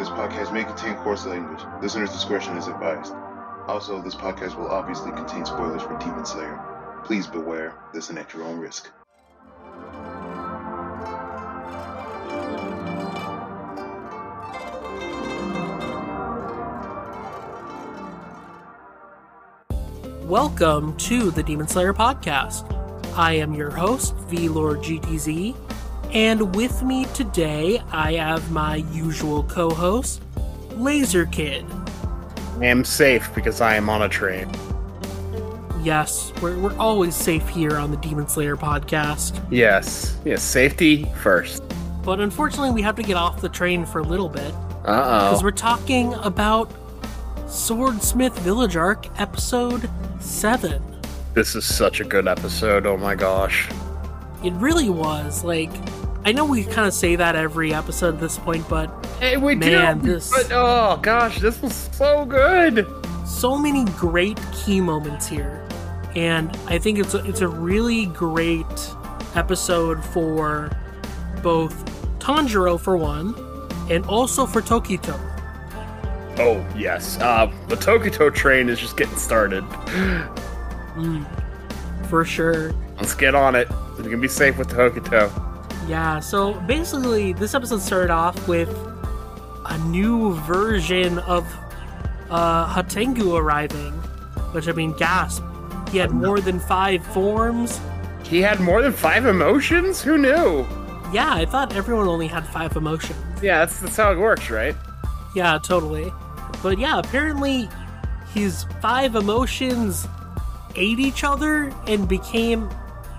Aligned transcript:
This 0.00 0.08
podcast 0.08 0.50
may 0.50 0.64
contain 0.64 0.94
coarse 0.94 1.26
language. 1.26 1.60
Listener's 1.82 2.10
discretion 2.10 2.56
is 2.56 2.68
advised. 2.68 3.12
Also, 3.68 4.00
this 4.00 4.14
podcast 4.14 4.56
will 4.56 4.68
obviously 4.68 5.12
contain 5.12 5.44
spoilers 5.44 5.82
for 5.82 5.98
Demon 5.98 6.24
Slayer. 6.24 6.58
Please 7.04 7.26
beware, 7.26 7.74
listen 7.92 8.16
at 8.16 8.32
your 8.32 8.44
own 8.44 8.58
risk. 8.58 8.88
Welcome 20.22 20.96
to 20.96 21.30
the 21.30 21.42
Demon 21.42 21.68
Slayer 21.68 21.92
podcast. 21.92 22.74
I 23.14 23.34
am 23.34 23.52
your 23.52 23.70
host, 23.70 24.14
V 24.30 24.48
GTZ, 24.48 25.69
and 26.12 26.54
with 26.54 26.82
me 26.82 27.04
today 27.14 27.82
I 27.92 28.14
have 28.14 28.50
my 28.50 28.76
usual 28.92 29.42
co 29.44 29.70
host, 29.70 30.22
Laser 30.76 31.26
Kid. 31.26 31.64
I 32.60 32.66
am 32.66 32.84
safe 32.84 33.32
because 33.34 33.60
I 33.60 33.76
am 33.76 33.88
on 33.88 34.02
a 34.02 34.08
train. 34.08 34.50
Yes, 35.82 36.32
we're, 36.42 36.58
we're 36.58 36.76
always 36.76 37.14
safe 37.14 37.48
here 37.48 37.78
on 37.78 37.90
the 37.90 37.96
Demon 37.96 38.28
Slayer 38.28 38.56
podcast. 38.56 39.42
Yes, 39.50 40.18
yes, 40.26 40.42
safety 40.42 41.06
first. 41.22 41.62
But 42.04 42.20
unfortunately, 42.20 42.70
we 42.72 42.82
have 42.82 42.96
to 42.96 43.02
get 43.02 43.16
off 43.16 43.40
the 43.40 43.48
train 43.48 43.86
for 43.86 44.00
a 44.00 44.02
little 44.04 44.28
bit 44.28 44.52
Uh 44.84 45.02
oh. 45.04 45.30
because 45.30 45.42
we're 45.42 45.50
talking 45.52 46.12
about 46.14 46.70
Swordsmith 47.48 48.38
Village 48.40 48.76
Arc, 48.76 49.06
episode 49.20 49.88
7. 50.20 50.82
This 51.34 51.54
is 51.54 51.64
such 51.64 52.00
a 52.00 52.04
good 52.04 52.28
episode. 52.28 52.84
Oh 52.86 52.96
my 52.96 53.14
gosh. 53.14 53.68
It 54.44 54.52
really 54.54 54.90
was. 54.90 55.44
Like, 55.44 55.70
I 56.24 56.32
know 56.32 56.44
we 56.44 56.64
kind 56.64 56.86
of 56.86 56.92
say 56.94 57.16
that 57.16 57.34
every 57.34 57.72
episode 57.72 58.14
at 58.14 58.20
this 58.20 58.38
point, 58.38 58.68
but 58.68 58.90
Hey, 59.18 59.36
we 59.36 59.54
Man, 59.54 59.98
do. 60.00 60.12
this- 60.14 60.30
But 60.30 60.50
oh 60.52 60.98
gosh, 61.02 61.38
this 61.40 61.60
was 61.62 61.74
so 61.92 62.24
good. 62.24 62.86
so 63.26 63.56
many 63.56 63.84
great 63.92 64.38
key 64.52 64.80
moments 64.80 65.26
here, 65.26 65.62
and 66.16 66.54
I 66.66 66.78
think 66.78 66.98
it's 66.98 67.14
a, 67.14 67.24
it's 67.24 67.40
a 67.40 67.48
really 67.48 68.06
great 68.06 68.66
episode 69.34 70.04
for 70.06 70.70
both 71.42 71.84
Tanjiro 72.18 72.78
for 72.78 72.96
one, 72.96 73.34
and 73.90 74.04
also 74.06 74.44
for 74.46 74.60
Tokito. 74.60 75.18
Oh 76.38 76.64
yes. 76.76 77.18
Uh, 77.18 77.50
the 77.68 77.76
Tokito 77.76 78.34
train 78.34 78.68
is 78.68 78.78
just 78.78 78.96
getting 78.96 79.16
started. 79.16 79.64
Mm, 80.96 81.24
for 82.08 82.24
sure. 82.24 82.72
Let's 82.96 83.14
get 83.14 83.34
on 83.34 83.54
it. 83.54 83.68
We 83.98 84.04
can 84.10 84.20
be 84.20 84.28
safe 84.28 84.58
with 84.58 84.68
Tokito. 84.68 85.30
Yeah. 85.86 86.20
So 86.20 86.54
basically, 86.62 87.32
this 87.32 87.54
episode 87.54 87.80
started 87.80 88.10
off 88.10 88.48
with 88.48 88.68
a 89.66 89.78
new 89.78 90.34
version 90.40 91.18
of 91.20 91.46
uh, 92.30 92.72
Hantengu 92.74 93.38
arriving, 93.38 93.92
which 94.52 94.68
I 94.68 94.72
mean, 94.72 94.92
gasp. 94.92 95.42
He 95.90 95.98
had 95.98 96.12
more 96.12 96.40
than 96.40 96.60
five 96.60 97.04
forms. 97.06 97.80
He 98.24 98.40
had 98.40 98.60
more 98.60 98.80
than 98.82 98.92
five 98.92 99.26
emotions. 99.26 100.00
Who 100.00 100.18
knew? 100.18 100.66
Yeah, 101.12 101.34
I 101.34 101.44
thought 101.44 101.74
everyone 101.74 102.06
only 102.06 102.28
had 102.28 102.46
five 102.46 102.76
emotions. 102.76 103.18
Yeah, 103.42 103.58
that's 103.58 103.80
that's 103.80 103.96
how 103.96 104.12
it 104.12 104.18
works, 104.18 104.50
right? 104.50 104.76
Yeah, 105.34 105.58
totally. 105.62 106.12
But 106.62 106.78
yeah, 106.78 106.98
apparently 106.98 107.68
his 108.32 108.64
five 108.80 109.16
emotions 109.16 110.06
ate 110.76 111.00
each 111.00 111.24
other 111.24 111.72
and 111.88 112.08
became 112.08 112.68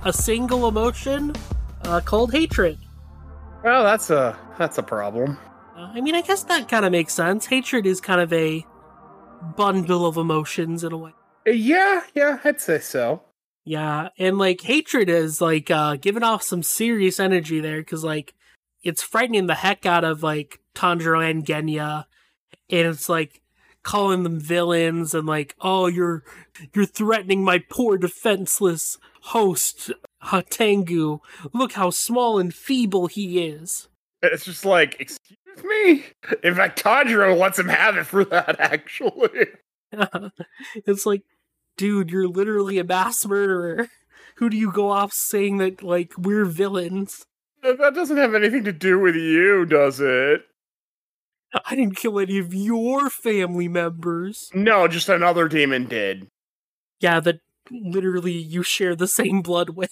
a 0.06 0.14
single 0.14 0.68
emotion 0.68 1.34
uh, 1.86 2.02
called 2.02 2.32
hatred. 2.32 2.78
Well, 3.64 3.84
that's 3.84 4.10
a 4.10 4.38
that's 4.58 4.78
a 4.78 4.84
problem. 4.84 5.38
Uh, 5.76 5.92
I 5.94 6.02
mean, 6.02 6.16
I 6.16 6.22
guess 6.22 6.44
that 6.44 6.68
kind 6.68 6.86
of 6.86 6.92
makes 6.92 7.14
sense. 7.14 7.46
Hatred 7.46 7.86
is 7.86 8.02
kind 8.02 8.22
of 8.22 8.32
a 8.34 8.66
bundle 9.56 10.06
of 10.06 10.18
emotions 10.18 10.84
in 10.84 10.92
a 10.92 10.98
way. 10.98 11.12
Yeah, 11.46 12.02
yeah, 12.14 12.40
I'd 12.44 12.62
say 12.62 12.80
so. 12.80 13.24
Yeah, 13.64 14.10
and 14.18 14.38
like 14.38 14.62
hatred 14.62 15.10
is 15.10 15.42
like 15.42 15.70
uh 15.70 15.96
giving 15.96 16.24
off 16.24 16.44
some 16.44 16.64
serious 16.64 17.20
energy 17.20 17.60
there 17.60 17.82
because 17.82 18.04
like 18.04 18.34
it's 18.84 19.04
frightening 19.04 19.48
the 19.48 19.56
heck 19.56 19.86
out 19.86 20.04
of 20.04 20.24
like 20.24 20.60
Tanjiro 20.74 21.30
and 21.30 21.46
Genya, 21.46 22.06
and 22.70 22.88
it's 22.88 23.10
like 23.10 23.42
calling 23.84 24.24
them 24.24 24.40
villains 24.40 25.14
and 25.14 25.28
like 25.28 25.56
oh 25.62 25.88
you're 25.88 26.24
you're 26.74 26.86
threatening 26.86 27.44
my 27.44 27.64
poor 27.70 27.98
defenseless 27.98 28.98
host 29.24 29.92
Hantengu. 30.26 31.20
Look 31.54 31.74
how 31.74 31.90
small 31.90 32.40
and 32.40 32.54
feeble 32.54 33.08
he 33.08 33.46
is. 33.48 33.88
It's 34.22 34.46
just 34.46 34.66
like, 34.66 35.00
excuse 35.00 35.64
me? 35.64 36.06
In 36.44 36.56
fact, 36.56 36.84
Tanjiro 36.84 37.38
lets 37.38 37.58
him 37.58 37.70
have 37.70 37.98
it 37.98 38.06
for 38.06 38.24
that, 38.26 38.60
actually. 38.60 39.48
it's 40.76 41.06
like, 41.06 41.24
dude, 41.78 42.12
you're 42.12 42.28
literally 42.28 42.78
a 42.78 42.84
mass 42.84 43.26
murderer. 43.26 43.90
Who 44.36 44.50
do 44.50 44.58
you 44.58 44.72
go 44.72 44.90
off 44.90 45.14
saying 45.14 45.58
that 45.58 45.84
like 45.84 46.14
we're 46.18 46.46
villains? 46.46 47.26
That 47.64 47.94
doesn't 47.94 48.18
have 48.18 48.34
anything 48.34 48.64
to 48.64 48.72
do 48.72 49.00
with 49.00 49.16
you, 49.16 49.66
does 49.66 50.00
it? 50.00 50.46
I 51.66 51.76
didn't 51.76 51.98
kill 51.98 52.20
any 52.20 52.40
of 52.40 52.54
your 52.54 53.10
family 53.10 53.68
members. 53.68 54.50
No, 54.54 54.88
just 54.88 55.10
another 55.10 55.48
demon 55.48 55.86
did. 55.86 56.28
Yeah, 57.02 57.20
that 57.20 57.42
literally 57.72 58.34
you 58.34 58.64
share 58.64 58.96
the 58.96 59.08
same 59.08 59.42
blood 59.42 59.70
with. 59.76 59.90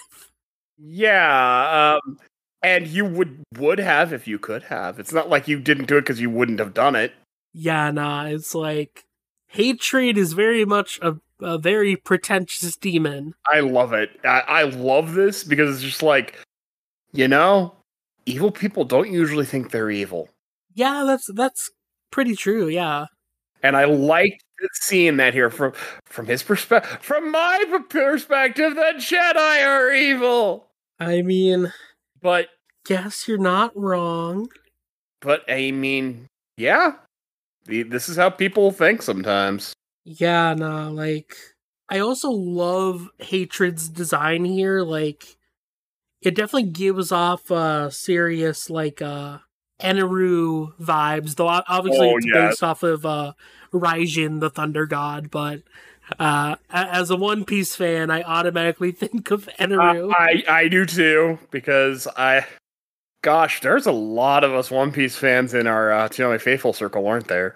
Yeah, 0.77 1.99
um, 2.05 2.19
and 2.61 2.87
you 2.87 3.05
would 3.05 3.43
would 3.57 3.79
have 3.79 4.13
if 4.13 4.27
you 4.27 4.39
could 4.39 4.63
have. 4.63 4.99
It's 4.99 5.13
not 5.13 5.29
like 5.29 5.47
you 5.47 5.59
didn't 5.59 5.85
do 5.85 5.97
it 5.97 6.01
because 6.01 6.21
you 6.21 6.29
wouldn't 6.29 6.59
have 6.59 6.73
done 6.73 6.95
it. 6.95 7.13
Yeah, 7.53 7.91
nah, 7.91 8.25
it's 8.25 8.53
like 8.55 9.05
hatred 9.47 10.17
is 10.17 10.33
very 10.33 10.63
much 10.63 10.99
a, 11.01 11.17
a 11.41 11.57
very 11.57 11.95
pretentious 11.95 12.75
demon. 12.75 13.33
I 13.51 13.59
love 13.59 13.93
it. 13.93 14.11
I, 14.23 14.41
I 14.47 14.63
love 14.63 15.13
this 15.13 15.43
because 15.43 15.75
it's 15.75 15.83
just 15.83 16.03
like, 16.03 16.39
you 17.11 17.27
know, 17.27 17.75
evil 18.25 18.51
people 18.51 18.85
don't 18.85 19.11
usually 19.11 19.45
think 19.45 19.71
they're 19.71 19.91
evil. 19.91 20.29
Yeah, 20.75 21.03
that's 21.05 21.29
that's 21.33 21.71
pretty 22.11 22.35
true. 22.35 22.67
Yeah, 22.67 23.07
and 23.63 23.75
I 23.75 23.85
liked 23.85 24.43
seeing 24.73 25.17
that 25.17 25.33
here 25.33 25.49
from 25.49 25.73
from 26.05 26.25
his 26.27 26.43
perspective. 26.43 26.99
From 27.01 27.31
my 27.31 27.83
perspective, 27.89 28.75
the 28.75 28.93
Jedi 28.97 29.65
are 29.65 29.91
evil. 29.91 30.67
I 30.99 31.21
mean, 31.21 31.71
But 32.21 32.49
guess 32.85 33.27
you're 33.27 33.37
not 33.37 33.71
wrong. 33.75 34.49
but 35.21 35.43
I 35.49 35.71
mean, 35.71 36.27
yeah, 36.57 36.93
the, 37.65 37.83
this 37.83 38.09
is 38.09 38.17
how 38.17 38.29
people 38.29 38.71
think 38.71 39.01
sometimes. 39.01 39.73
Yeah, 40.05 40.53
nah, 40.55 40.89
like 40.89 41.35
I 41.89 41.99
also 41.99 42.29
love 42.31 43.09
Hatred's 43.19 43.89
design 43.89 44.45
here. 44.45 44.81
Like 44.81 45.37
it 46.21 46.35
definitely 46.35 46.71
gives 46.71 47.11
off 47.11 47.49
uh 47.51 47.89
serious 47.89 48.69
like 48.69 49.01
uh 49.01 49.39
Eneru 49.81 50.73
vibes, 50.81 51.35
though 51.35 51.47
obviously 51.47 52.09
Oh, 52.09 52.17
it's 52.17 52.25
yes. 52.25 52.49
based 52.49 52.63
off 52.63 52.83
of 52.83 53.05
uh 53.05 53.33
Raijin, 53.73 54.39
the 54.39 54.49
Thunder 54.49 54.85
God, 54.85 55.29
but 55.31 55.61
uh 56.19 56.55
as 56.71 57.09
a 57.09 57.15
One 57.15 57.45
Piece 57.45 57.75
fan, 57.75 58.09
I 58.11 58.23
automatically 58.23 58.91
think 58.93 59.31
of 59.31 59.47
Eneru. 59.59 60.11
Uh, 60.11 60.15
I 60.17 60.43
I 60.47 60.67
do 60.67 60.85
too 60.85 61.39
because 61.51 62.07
I, 62.17 62.45
gosh, 63.21 63.61
there's 63.61 63.85
a 63.85 63.91
lot 63.91 64.43
of 64.43 64.53
us 64.53 64.71
One 64.71 64.91
Piece 64.91 65.15
fans 65.15 65.53
in 65.53 65.67
our 65.67 65.91
uh, 65.91 66.09
Toonami 66.09 66.41
Faithful 66.41 66.73
circle, 66.73 67.05
aren't 67.07 67.27
there? 67.27 67.55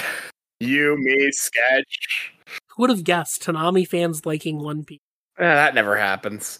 you, 0.60 0.96
me, 0.98 1.30
Sketch. 1.30 2.32
Who 2.76 2.82
would 2.82 2.90
have 2.90 3.04
guessed 3.04 3.42
Toonami 3.42 3.86
fans 3.86 4.26
liking 4.26 4.58
One 4.62 4.84
Piece? 4.84 5.00
Eh, 5.38 5.42
that 5.44 5.74
never 5.74 5.96
happens. 5.96 6.58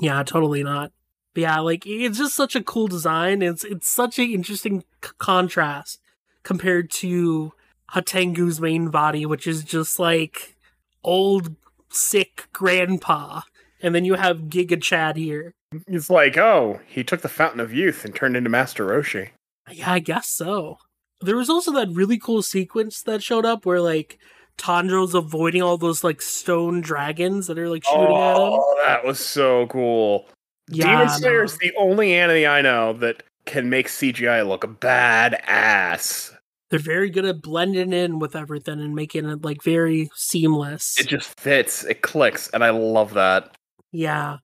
Yeah, 0.00 0.22
totally 0.22 0.62
not. 0.62 0.92
But 1.34 1.40
yeah, 1.42 1.60
like 1.60 1.84
it's 1.86 2.18
just 2.18 2.34
such 2.34 2.56
a 2.56 2.62
cool 2.62 2.88
design. 2.88 3.42
It's 3.42 3.64
it's 3.64 3.88
such 3.88 4.18
an 4.18 4.30
interesting 4.30 4.84
c- 5.04 5.10
contrast 5.18 6.00
compared 6.42 6.90
to 6.90 7.52
Hantengu's 7.92 8.60
main 8.60 8.88
body, 8.90 9.24
which 9.26 9.46
is 9.46 9.62
just 9.62 9.98
like 9.98 10.56
old 11.04 11.54
sick 11.90 12.48
grandpa, 12.52 13.42
and 13.82 13.94
then 13.94 14.04
you 14.04 14.14
have 14.14 14.48
Giga 14.48 14.80
Chad 14.80 15.16
here. 15.16 15.54
It's 15.86 16.10
like, 16.10 16.36
oh, 16.38 16.80
he 16.86 17.04
took 17.04 17.20
the 17.20 17.28
Fountain 17.28 17.60
of 17.60 17.72
Youth 17.72 18.04
and 18.04 18.14
turned 18.14 18.36
into 18.36 18.50
Master 18.50 18.86
Roshi. 18.86 19.30
Yeah, 19.70 19.92
I 19.92 19.98
guess 19.98 20.28
so. 20.28 20.78
There 21.20 21.36
was 21.36 21.50
also 21.50 21.72
that 21.72 21.90
really 21.90 22.18
cool 22.18 22.42
sequence 22.42 23.02
that 23.02 23.22
showed 23.22 23.44
up 23.44 23.66
where 23.66 23.80
like 23.80 24.18
Tanjiro's 24.56 25.14
avoiding 25.14 25.62
all 25.62 25.76
those 25.76 26.02
like 26.02 26.22
stone 26.22 26.80
dragons 26.80 27.46
that 27.46 27.58
are 27.58 27.68
like 27.68 27.84
shooting 27.84 28.02
at 28.02 28.36
him. 28.36 28.42
Oh, 28.42 28.82
that 28.86 29.04
was 29.04 29.18
so 29.18 29.66
cool. 29.66 30.26
Demon 30.70 31.08
Slayer 31.08 31.44
is 31.44 31.56
the 31.58 31.72
only 31.78 32.14
anime 32.14 32.50
I 32.50 32.60
know 32.60 32.92
that 32.94 33.22
can 33.46 33.70
make 33.70 33.88
CGI 33.88 34.46
look 34.46 34.62
badass. 34.80 36.34
They're 36.70 36.78
very 36.78 37.08
good 37.08 37.24
at 37.24 37.40
blending 37.40 37.94
in 37.94 38.18
with 38.18 38.36
everything 38.36 38.80
and 38.80 38.94
making 38.94 39.26
it 39.26 39.42
like 39.42 39.62
very 39.62 40.10
seamless. 40.14 41.00
It 41.00 41.08
just 41.08 41.40
fits, 41.40 41.84
it 41.84 42.02
clicks, 42.02 42.48
and 42.50 42.62
I 42.62 42.70
love 42.70 43.14
that. 43.14 43.56
Yeah. 43.90 44.38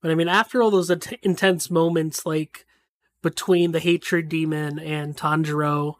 But 0.00 0.10
I 0.10 0.14
mean, 0.14 0.28
after 0.28 0.62
all 0.62 0.70
those 0.70 0.88
int- 0.88 1.18
intense 1.22 1.70
moments, 1.70 2.24
like 2.24 2.64
between 3.22 3.72
the 3.72 3.80
hatred 3.80 4.30
demon 4.30 4.78
and 4.78 5.14
Tanjiro, 5.14 5.96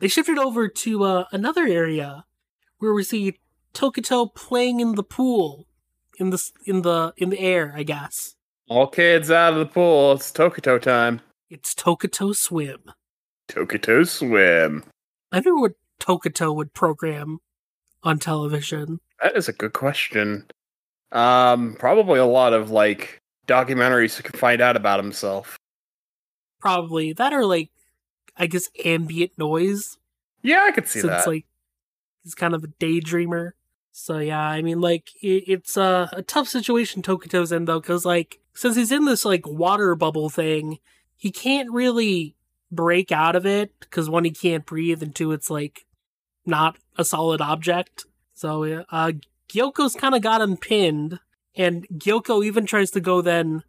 they 0.00 0.08
shifted 0.08 0.38
over 0.38 0.68
to 0.68 1.04
uh, 1.04 1.24
another 1.32 1.66
area 1.66 2.26
where 2.78 2.92
we 2.92 3.02
see 3.02 3.38
Tokito 3.72 4.34
playing 4.34 4.80
in 4.80 4.96
the 4.96 5.02
pool, 5.02 5.66
in 6.18 6.30
the 6.30 6.50
in 6.66 6.82
the 6.82 7.14
in 7.16 7.30
the 7.30 7.40
air. 7.40 7.72
I 7.74 7.84
guess 7.84 8.36
All 8.70 8.86
kids 8.86 9.32
out 9.32 9.54
of 9.54 9.58
the 9.58 9.66
pool. 9.66 10.12
It's 10.12 10.30
Tokito 10.30 10.80
time. 10.80 11.20
it's 11.50 11.74
Tokito 11.74 12.34
Swim. 12.36 12.92
Tokito 13.48 14.06
swim. 14.06 14.84
I 15.32 15.38
wonder 15.38 15.56
what 15.56 15.72
Tokito 15.98 16.54
would 16.54 16.72
program 16.72 17.40
on 18.04 18.20
television. 18.20 19.00
That 19.20 19.36
is 19.36 19.48
a 19.48 19.52
good 19.52 19.72
question. 19.72 20.46
Um, 21.10 21.74
probably 21.80 22.20
a 22.20 22.24
lot 22.24 22.52
of 22.52 22.70
like 22.70 23.18
documentaries 23.48 24.22
to 24.22 24.38
find 24.38 24.60
out 24.60 24.76
about 24.76 25.02
himself. 25.02 25.58
Probably 26.60 27.12
that 27.12 27.32
or 27.32 27.44
like, 27.44 27.70
I 28.36 28.46
guess 28.46 28.68
ambient 28.84 29.32
noise. 29.36 29.98
Yeah, 30.42 30.64
I 30.68 30.70
could 30.70 30.86
see 30.86 31.00
since 31.00 31.24
that. 31.24 31.26
like 31.26 31.44
he's 32.22 32.36
kind 32.36 32.54
of 32.54 32.62
a 32.62 32.68
daydreamer. 32.68 33.50
So 33.90 34.18
yeah, 34.18 34.40
I 34.40 34.62
mean, 34.62 34.80
like 34.80 35.10
it, 35.20 35.42
it's 35.48 35.76
uh, 35.76 36.06
a 36.12 36.22
tough 36.22 36.46
situation 36.46 37.02
Tokito's 37.02 37.50
in 37.50 37.64
though, 37.64 37.80
because 37.80 38.04
like 38.04 38.39
since 38.54 38.76
he's 38.76 38.92
in 38.92 39.04
this 39.04 39.24
like 39.24 39.46
water 39.46 39.94
bubble 39.94 40.30
thing, 40.30 40.78
he 41.16 41.30
can't 41.30 41.70
really 41.70 42.36
break 42.70 43.12
out 43.12 43.36
of 43.36 43.44
it 43.44 43.72
because 43.80 44.08
one, 44.08 44.24
he 44.24 44.30
can't 44.30 44.66
breathe, 44.66 45.02
and 45.02 45.14
two, 45.14 45.32
it's 45.32 45.50
like 45.50 45.86
not 46.46 46.78
a 46.96 47.04
solid 47.04 47.40
object. 47.40 48.04
So 48.34 48.84
uh, 48.90 49.12
Gyokko's 49.48 49.94
kind 49.94 50.14
of 50.14 50.22
got 50.22 50.40
him 50.40 50.56
pinned, 50.56 51.20
and 51.54 51.86
Gyokko 51.88 52.44
even 52.44 52.66
tries 52.66 52.90
to 52.92 53.00
go 53.00 53.20
then 53.20 53.64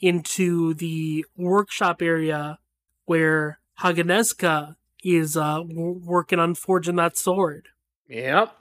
into 0.00 0.74
the 0.74 1.24
workshop 1.36 2.02
area 2.02 2.58
where 3.06 3.58
Haganezuka 3.80 4.76
is 5.02 5.36
uh, 5.36 5.58
w- 5.58 6.00
working 6.04 6.38
on 6.38 6.54
forging 6.54 6.96
that 6.96 7.16
sword. 7.16 7.68
yep. 8.08 8.56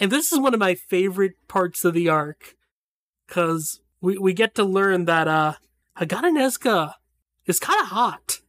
And 0.00 0.12
this 0.12 0.30
is 0.30 0.38
one 0.38 0.54
of 0.54 0.60
my 0.60 0.76
favorite 0.76 1.34
parts 1.48 1.84
of 1.84 1.92
the 1.92 2.08
arc 2.08 2.54
because 3.26 3.80
we, 4.00 4.18
we 4.18 4.32
get 4.32 4.54
to 4.56 4.64
learn 4.64 5.04
that 5.06 5.28
uh, 5.28 5.54
Haganezuka 5.98 6.94
is 7.46 7.58
kind 7.58 7.80
of 7.80 7.88
hot. 7.88 8.40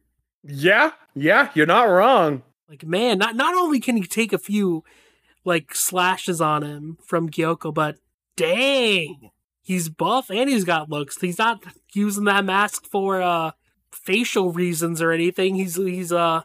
Yeah, 0.42 0.92
yeah, 1.14 1.50
you're 1.54 1.66
not 1.66 1.84
wrong. 1.84 2.42
Like, 2.68 2.84
man, 2.84 3.18
not, 3.18 3.34
not 3.34 3.54
only 3.54 3.80
can 3.80 3.96
he 3.96 4.04
take 4.04 4.32
a 4.32 4.38
few 4.38 4.84
like 5.44 5.74
slashes 5.74 6.40
on 6.40 6.62
him 6.62 6.98
from 7.02 7.30
Gyokko, 7.30 7.74
but 7.74 7.96
dang, 8.36 9.30
he's 9.62 9.88
buff 9.88 10.30
and 10.30 10.48
he's 10.48 10.64
got 10.64 10.90
looks. 10.90 11.20
He's 11.20 11.38
not 11.38 11.64
using 11.92 12.24
that 12.24 12.44
mask 12.44 12.86
for 12.86 13.20
uh 13.20 13.52
facial 13.90 14.52
reasons 14.52 15.02
or 15.02 15.12
anything. 15.12 15.56
He's 15.56 15.76
he's 15.76 16.12
uh 16.12 16.42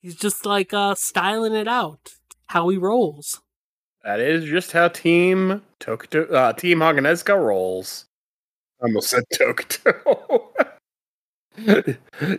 he's 0.00 0.14
just 0.14 0.46
like 0.46 0.72
uh 0.72 0.94
styling 0.94 1.54
it 1.54 1.68
out. 1.68 2.10
How 2.46 2.68
he 2.68 2.78
rolls. 2.78 3.42
That 4.04 4.20
is 4.20 4.44
just 4.44 4.72
how 4.72 4.88
Team 4.88 5.62
Tokito, 5.80 6.32
uh, 6.32 6.52
Team 6.54 6.78
Haganezuka 6.78 7.36
rolls. 7.36 8.06
I 8.80 8.86
almost 8.86 9.10
said 9.10 9.24
Tokito. 9.34 10.48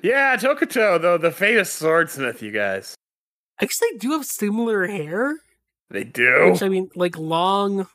yeah, 0.02 0.38
Tokito, 0.38 1.02
though 1.02 1.18
the 1.18 1.32
famous 1.32 1.72
swordsmith, 1.72 2.42
you 2.42 2.52
guys. 2.52 2.96
I 3.60 3.66
guess 3.66 3.80
they 3.80 3.98
do 3.98 4.12
have 4.12 4.26
similar 4.26 4.88
hair. 4.88 5.36
They 5.90 6.04
do. 6.04 6.52
Which 6.52 6.64
I 6.64 6.70
mean, 6.70 6.90
like 6.96 7.18
long, 7.18 7.88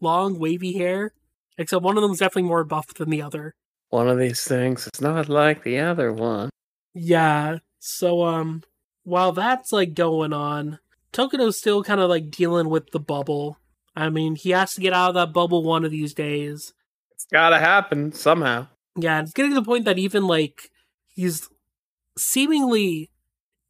long 0.00 0.38
wavy 0.38 0.72
hair. 0.72 1.12
Except 1.58 1.82
one 1.82 1.98
of 1.98 2.02
them 2.02 2.12
is 2.12 2.18
definitely 2.18 2.48
more 2.48 2.64
buff 2.64 2.94
than 2.94 3.10
the 3.10 3.20
other. 3.20 3.54
One 3.90 4.08
of 4.08 4.18
these 4.18 4.42
things 4.44 4.88
is 4.94 5.00
not 5.00 5.28
like 5.28 5.62
the 5.62 5.78
other 5.78 6.12
one. 6.12 6.48
Yeah. 6.94 7.58
So 7.80 8.22
um 8.24 8.62
while 9.04 9.32
that's 9.32 9.72
like 9.72 9.94
going 9.94 10.32
on, 10.32 10.78
Tokito's 11.12 11.58
still 11.58 11.82
kind 11.82 12.00
of 12.00 12.08
like 12.08 12.30
dealing 12.30 12.70
with 12.70 12.90
the 12.92 13.00
bubble. 13.00 13.58
I 13.96 14.08
mean, 14.08 14.36
he 14.36 14.50
has 14.50 14.74
to 14.74 14.80
get 14.80 14.92
out 14.92 15.10
of 15.10 15.14
that 15.16 15.32
bubble 15.32 15.62
one 15.64 15.84
of 15.84 15.90
these 15.90 16.14
days. 16.14 16.72
It's 17.20 17.26
gotta 17.30 17.58
happen 17.58 18.12
somehow. 18.12 18.68
Yeah, 18.96 19.20
it's 19.20 19.34
getting 19.34 19.50
to 19.50 19.60
the 19.60 19.62
point 19.62 19.84
that 19.84 19.98
even 19.98 20.26
like 20.26 20.70
he's 21.06 21.50
seemingly 22.16 23.10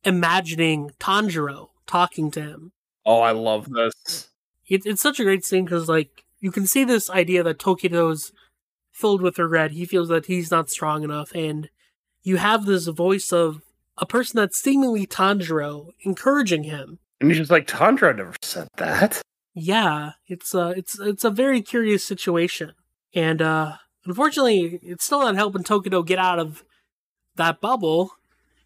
imagining 0.04 0.92
Tanjiro 1.00 1.70
talking 1.84 2.30
to 2.30 2.40
him. 2.40 2.72
Oh, 3.04 3.20
I 3.20 3.32
love 3.32 3.68
this. 3.70 4.28
It, 4.68 4.82
it's 4.86 5.02
such 5.02 5.18
a 5.18 5.24
great 5.24 5.44
scene 5.44 5.64
because 5.64 5.88
like 5.88 6.24
you 6.38 6.52
can 6.52 6.64
see 6.64 6.84
this 6.84 7.10
idea 7.10 7.42
that 7.42 7.58
Tokito's 7.58 8.30
filled 8.92 9.20
with 9.20 9.36
regret. 9.36 9.72
He 9.72 9.84
feels 9.84 10.08
that 10.10 10.26
he's 10.26 10.52
not 10.52 10.70
strong 10.70 11.02
enough, 11.02 11.32
and 11.34 11.70
you 12.22 12.36
have 12.36 12.66
this 12.66 12.86
voice 12.86 13.32
of 13.32 13.62
a 13.98 14.06
person 14.06 14.36
that's 14.36 14.60
seemingly 14.60 15.08
Tanjiro 15.08 15.88
encouraging 16.02 16.62
him. 16.62 17.00
And 17.20 17.28
he's 17.28 17.38
just 17.38 17.50
like, 17.50 17.66
Tanjiro 17.66 18.16
never 18.16 18.34
said 18.42 18.68
that. 18.76 19.20
Yeah, 19.54 20.12
it's 20.28 20.54
a 20.54 20.68
it's 20.68 21.00
it's 21.00 21.24
a 21.24 21.30
very 21.30 21.62
curious 21.62 22.04
situation, 22.04 22.74
and 23.14 23.42
uh 23.42 23.76
unfortunately, 24.04 24.80
it's 24.82 25.04
still 25.04 25.20
not 25.20 25.36
helping 25.36 25.62
Tokito 25.62 26.04
get 26.04 26.18
out 26.18 26.38
of 26.38 26.64
that 27.36 27.60
bubble. 27.60 28.12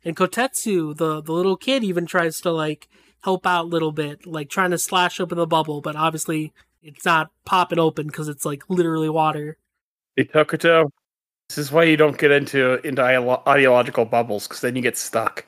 And 0.05 0.17
Kotetsu, 0.17 0.97
the 0.97 1.23
the 1.23 1.33
little 1.33 1.57
kid, 1.57 1.83
even 1.83 2.07
tries 2.07 2.41
to 2.43 2.51
like 2.51 2.89
help 3.23 3.47
out 3.47 3.65
a 3.65 3.69
little 3.69 3.93
bit, 3.93 4.27
like 4.27 4.51
trying 4.51 4.71
to 4.71 4.79
slash 4.79 5.19
open 5.19 5.39
the 5.39 5.47
bubble, 5.47 5.81
but 5.81 5.97
obviously 5.97 6.53
it's 6.83 7.05
not 7.05 7.31
popping 7.47 7.79
open 7.79 8.07
because 8.07 8.29
it's 8.29 8.45
like 8.45 8.63
literally 8.69 9.09
water. 9.09 9.57
Hey, 10.17 10.25
Tokito, 10.25 10.91
this 11.49 11.59
is 11.59 11.73
why 11.73 11.85
you 11.85 11.97
don't 11.97 12.19
get 12.19 12.31
into 12.31 12.87
into 12.87 13.03
ideolo- 13.03 13.47
ideological 13.47 14.05
bubbles, 14.05 14.47
because 14.47 14.61
then 14.61 14.77
you 14.77 14.83
get 14.83 14.97
stuck. 14.97 15.47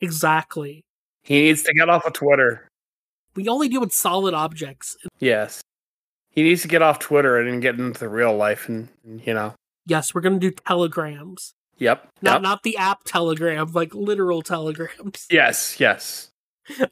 Exactly. 0.00 0.84
He 1.22 1.42
needs 1.42 1.62
to 1.64 1.72
get 1.72 1.88
off 1.88 2.04
of 2.06 2.12
Twitter. 2.12 2.68
We 3.34 3.48
only 3.48 3.68
deal 3.68 3.80
with 3.80 3.92
solid 3.92 4.34
objects. 4.34 4.96
Yes. 5.18 5.60
He 6.34 6.42
needs 6.42 6.62
to 6.62 6.68
get 6.68 6.82
off 6.82 6.98
Twitter 6.98 7.38
and 7.38 7.62
get 7.62 7.78
into 7.78 8.00
the 8.00 8.08
real 8.08 8.36
life 8.36 8.68
and, 8.68 8.88
and, 9.04 9.24
you 9.24 9.32
know. 9.34 9.54
Yes, 9.86 10.14
we're 10.14 10.20
gonna 10.20 10.38
do 10.38 10.50
telegrams, 10.50 11.54
Yep. 11.78 12.08
not 12.22 12.32
yep. 12.34 12.42
not 12.42 12.62
the 12.62 12.76
app 12.76 13.04
telegram, 13.04 13.70
like 13.72 13.94
literal 13.94 14.42
telegrams. 14.42 15.26
Yes, 15.30 15.78
yes. 15.78 16.30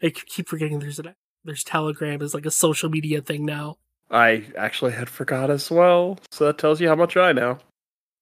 I 0.02 0.10
keep 0.10 0.48
forgetting 0.48 0.78
there's 0.78 0.98
a 0.98 1.14
there's 1.44 1.64
telegram 1.64 2.22
is 2.22 2.34
like 2.34 2.46
a 2.46 2.50
social 2.50 2.90
media 2.90 3.20
thing 3.20 3.44
now. 3.44 3.78
I 4.10 4.44
actually 4.56 4.92
had 4.92 5.08
forgot 5.08 5.50
as 5.50 5.70
well, 5.70 6.18
so 6.30 6.44
that 6.44 6.58
tells 6.58 6.80
you 6.80 6.88
how 6.88 6.94
much 6.94 7.16
I 7.16 7.32
know. 7.32 7.58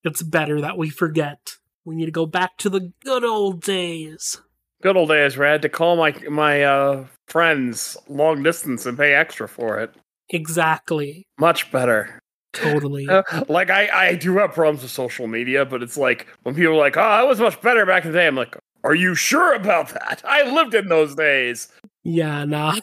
It's 0.04 0.22
better 0.22 0.60
that 0.60 0.78
we 0.78 0.88
forget. 0.88 1.56
We 1.84 1.96
need 1.96 2.06
to 2.06 2.12
go 2.12 2.26
back 2.26 2.56
to 2.58 2.70
the 2.70 2.92
good 3.04 3.24
old 3.24 3.62
days. 3.62 4.40
Good 4.82 4.96
old 4.96 5.08
days 5.08 5.36
where 5.36 5.48
I 5.48 5.52
had 5.52 5.62
to 5.62 5.68
call 5.68 5.96
my 5.96 6.12
my 6.30 6.62
uh, 6.62 7.06
friends 7.26 7.96
long 8.08 8.42
distance 8.42 8.86
and 8.86 8.96
pay 8.96 9.12
extra 9.14 9.48
for 9.48 9.80
it. 9.80 9.92
Exactly. 10.30 11.26
Much 11.38 11.70
better. 11.70 12.20
Totally. 12.52 13.08
Uh, 13.08 13.22
like 13.48 13.70
I, 13.70 14.08
I 14.08 14.14
do 14.14 14.38
have 14.38 14.54
problems 14.54 14.82
with 14.82 14.90
social 14.90 15.26
media, 15.26 15.64
but 15.64 15.82
it's 15.82 15.96
like 15.96 16.26
when 16.42 16.54
people 16.54 16.74
are 16.74 16.78
like, 16.78 16.96
"Oh, 16.96 17.24
it 17.24 17.28
was 17.28 17.40
much 17.40 17.60
better 17.60 17.86
back 17.86 18.04
in 18.04 18.12
the 18.12 18.18
day." 18.18 18.26
I'm 18.26 18.36
like, 18.36 18.56
"Are 18.82 18.94
you 18.94 19.14
sure 19.14 19.54
about 19.54 19.90
that? 19.90 20.22
I 20.28 20.50
lived 20.50 20.74
in 20.74 20.88
those 20.88 21.14
days." 21.14 21.68
yeah, 22.02 22.44
nah. 22.44 22.76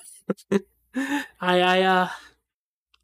I 0.96 1.62
I 1.62 1.82
uh 1.82 2.10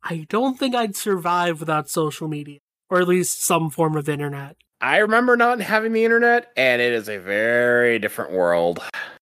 I 0.04 0.26
don't 0.30 0.58
think 0.58 0.76
I'd 0.76 0.96
survive 0.96 1.60
without 1.60 1.90
social 1.90 2.28
media. 2.28 2.60
Or 2.90 3.02
at 3.02 3.08
least 3.08 3.42
some 3.42 3.70
form 3.72 3.96
of 3.98 4.08
internet. 4.08 4.56
I 4.80 4.98
remember 4.98 5.36
not 5.36 5.62
having 5.62 5.94
the 5.94 6.04
internet, 6.06 6.52
and 6.56 6.82
it 6.82 6.94
is 6.94 7.10
a 7.10 7.18
very 7.18 7.98
different 7.98 8.34
world. 8.34 8.80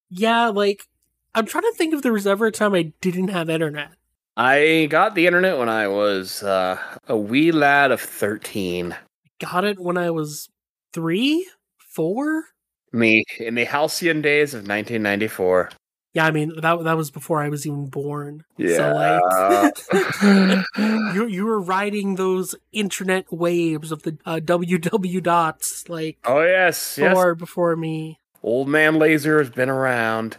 Yeah, 0.09 0.47
like 0.47 0.87
I'm 1.33 1.45
trying 1.45 1.63
to 1.63 1.73
think 1.77 1.93
if 1.93 2.01
there 2.01 2.11
was 2.11 2.27
ever 2.27 2.47
a 2.47 2.51
time 2.51 2.73
I 2.73 2.91
didn't 2.99 3.29
have 3.29 3.49
internet. 3.49 3.91
I 4.38 4.88
got 4.89 5.15
the 5.15 5.27
internet 5.27 5.57
when 5.57 5.69
I 5.69 5.88
was 5.88 6.41
uh, 6.43 6.77
a 7.07 7.17
wee 7.17 7.51
lad 7.51 7.91
of 7.91 8.01
13. 8.01 8.95
Got 9.39 9.65
it 9.65 9.79
when 9.79 9.97
I 9.97 10.11
was 10.11 10.50
three, 10.93 11.47
four. 11.77 12.45
Me 12.93 13.23
in 13.39 13.55
the 13.55 13.65
halcyon 13.65 14.21
days 14.21 14.53
of 14.53 14.59
1994. 14.59 15.71
Yeah, 16.13 16.25
I 16.25 16.31
mean 16.31 16.51
that 16.57 16.83
that 16.83 16.97
was 16.97 17.09
before 17.09 17.41
I 17.41 17.47
was 17.47 17.65
even 17.65 17.85
born. 17.85 18.43
Yeah. 18.57 18.75
So 18.75 18.93
like 18.93 20.65
you 21.15 21.25
you 21.25 21.45
were 21.45 21.61
riding 21.61 22.15
those 22.15 22.53
internet 22.73 23.31
waves 23.31 23.93
of 23.93 24.03
the 24.03 24.17
uh, 24.25 24.41
WW 24.43 25.23
dots 25.23 25.88
like 25.88 26.17
oh 26.25 26.41
yes, 26.41 26.97
yes. 26.97 27.17
before 27.38 27.77
me. 27.77 28.19
Old 28.43 28.67
Man 28.67 29.00
Laser 29.00 29.39
has 29.39 29.51
been 29.51 29.69
around, 29.69 30.35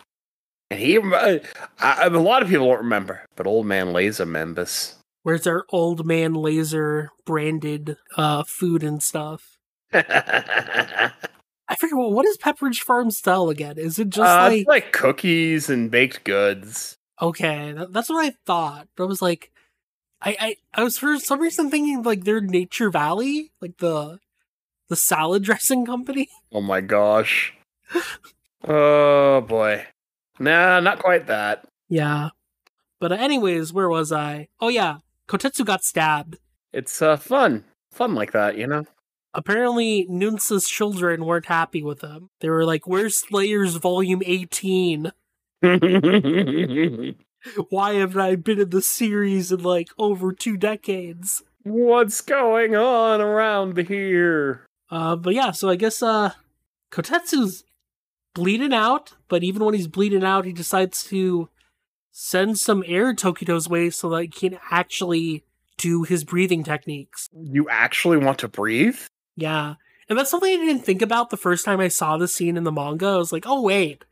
and 0.73 0.81
he. 0.81 0.99
Uh, 0.99 1.39
I, 1.79 2.07
a 2.07 2.11
lot 2.11 2.43
of 2.43 2.49
people 2.49 2.67
don't 2.67 2.79
remember, 2.79 3.27
but 3.37 3.47
Old 3.47 3.67
Man 3.67 3.93
Laser 3.93 4.27
members. 4.27 4.97
Where's 5.23 5.47
our 5.47 5.65
old 5.69 6.05
man 6.05 6.35
laser 6.35 7.11
branded 7.25 7.97
uh, 8.17 8.43
food 8.43 8.83
and 8.83 9.01
stuff? 9.03 9.57
I 9.95 11.13
forget 11.79 11.97
what 11.97 12.13
what 12.13 12.27
is 12.27 12.37
Pepperidge 12.39 12.81
Farm 12.81 13.11
style 13.11 13.49
again? 13.49 13.79
Is 13.79 13.99
it 13.99 14.09
just 14.11 14.29
Uh, 14.29 14.49
like 14.49 14.59
it's 14.61 14.69
like 14.69 14.93
cookies 14.93 15.71
and 15.71 15.91
baked 15.91 16.25
goods. 16.25 16.97
okay? 17.21 17.73
That, 17.73 17.93
that's 17.93 18.11
what 18.11 18.25
I 18.27 18.33
thought. 18.47 18.89
But 18.97 19.05
I 19.05 19.07
was 19.07 19.23
like, 19.23 19.53
I, 20.21 20.37
I 20.41 20.57
I 20.75 20.83
was 20.85 20.99
for 20.99 21.19
some 21.19 21.41
reason 21.41 21.71
thinking 21.71 22.03
like 22.03 22.25
they're 22.25 22.41
Nature 22.41 22.91
Valley, 22.91 23.53
like 23.61 23.79
the 23.79 24.19
the 24.89 24.97
salad 24.97 25.43
dressing 25.49 25.87
company. 25.87 26.29
Oh 26.53 26.61
my 26.61 26.81
gosh. 26.81 27.55
oh 28.69 29.41
boy. 29.43 29.87
Nah, 30.43 30.81
not 30.81 30.99
quite 30.99 31.29
that. 31.29 31.65
Yeah. 31.89 32.31
But 33.01 33.13
uh, 33.13 33.15
anyways, 33.15 33.73
where 33.73 33.89
was 33.89 34.11
I? 34.11 34.49
Oh 34.61 34.67
yeah, 34.69 34.99
Kotetsu 35.29 35.65
got 35.65 35.85
stabbed. 35.85 36.39
It's 36.73 37.01
uh 37.01 37.17
fun. 37.17 37.65
Fun 37.93 38.17
like 38.17 38.33
that, 38.33 38.59
you 38.59 38.67
know? 38.67 38.85
Apparently, 39.35 40.07
Nunsa's 40.11 40.69
children 40.69 41.25
weren't 41.25 41.47
happy 41.47 41.83
with 41.83 42.01
him. 42.01 42.31
They 42.41 42.51
were 42.51 42.65
like, 42.65 42.89
"Where's 42.89 43.17
Slayers 43.17 43.77
Volume 43.77 44.21
18? 44.27 45.13
Why 47.71 47.95
haven't 47.95 48.21
I 48.21 48.35
been 48.35 48.61
in 48.61 48.71
the 48.71 48.83
series 48.83 49.53
in 49.53 49.63
like 49.63 49.89
over 49.97 50.33
two 50.33 50.57
decades?" 50.57 51.45
What's 51.63 52.21
going 52.21 52.75
on 52.75 53.21
around 53.21 53.79
here? 53.79 54.67
Uh, 54.91 55.15
but 55.15 55.35
yeah, 55.35 55.53
so 55.53 55.69
I 55.69 55.77
guess 55.77 56.03
uh, 56.03 56.33
Kotetsu's 56.91 57.63
bleeding 58.35 58.73
out, 58.73 59.15
but 59.29 59.43
even 59.43 59.65
when 59.65 59.75
he's 59.75 59.87
bleeding 59.87 60.25
out, 60.25 60.45
he 60.45 60.53
decides 60.53 61.05
to 61.05 61.49
send 62.11 62.59
some 62.59 62.85
air 62.87 63.15
Tokito's 63.15 63.69
way 63.69 63.91
so 63.91 64.09
that 64.11 64.23
he 64.23 64.29
can 64.29 64.59
actually 64.71 65.45
do 65.79 66.03
his 66.03 66.25
breathing 66.25 66.63
techniques. 66.63 67.29
You 67.35 67.69
actually 67.69 68.19
want 68.19 68.39
to 68.41 68.49
breathe? 68.49 68.99
Yeah. 69.37 69.75
And 70.09 70.19
that's 70.19 70.31
something 70.31 70.53
I 70.53 70.65
didn't 70.65 70.85
think 70.85 71.03
about 71.03 71.31
the 71.31 71.37
first 71.37 71.65
time 71.65 71.81
I 71.81 71.89
saw 71.89 72.17
the 72.17 72.29
scene 72.29 72.57
in 72.57 72.65
the 72.65 72.73
manga. 72.73 73.07
I 73.07 73.17
was 73.17 73.33
like, 73.33 73.47
oh 73.47 73.63
wait. 73.63 74.05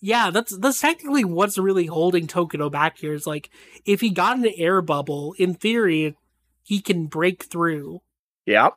Yeah, 0.00 0.30
that's 0.30 0.56
that's 0.56 0.80
technically 0.80 1.24
what's 1.24 1.58
really 1.58 1.86
holding 1.86 2.28
Tokito 2.28 2.70
back 2.70 2.98
here. 2.98 3.14
Is 3.14 3.26
like 3.26 3.50
if 3.84 4.00
he 4.00 4.10
got 4.10 4.38
an 4.38 4.46
air 4.56 4.80
bubble, 4.80 5.34
in 5.38 5.54
theory, 5.54 6.16
he 6.62 6.80
can 6.80 7.06
break 7.06 7.44
through. 7.44 8.00
Yep. 8.46 8.74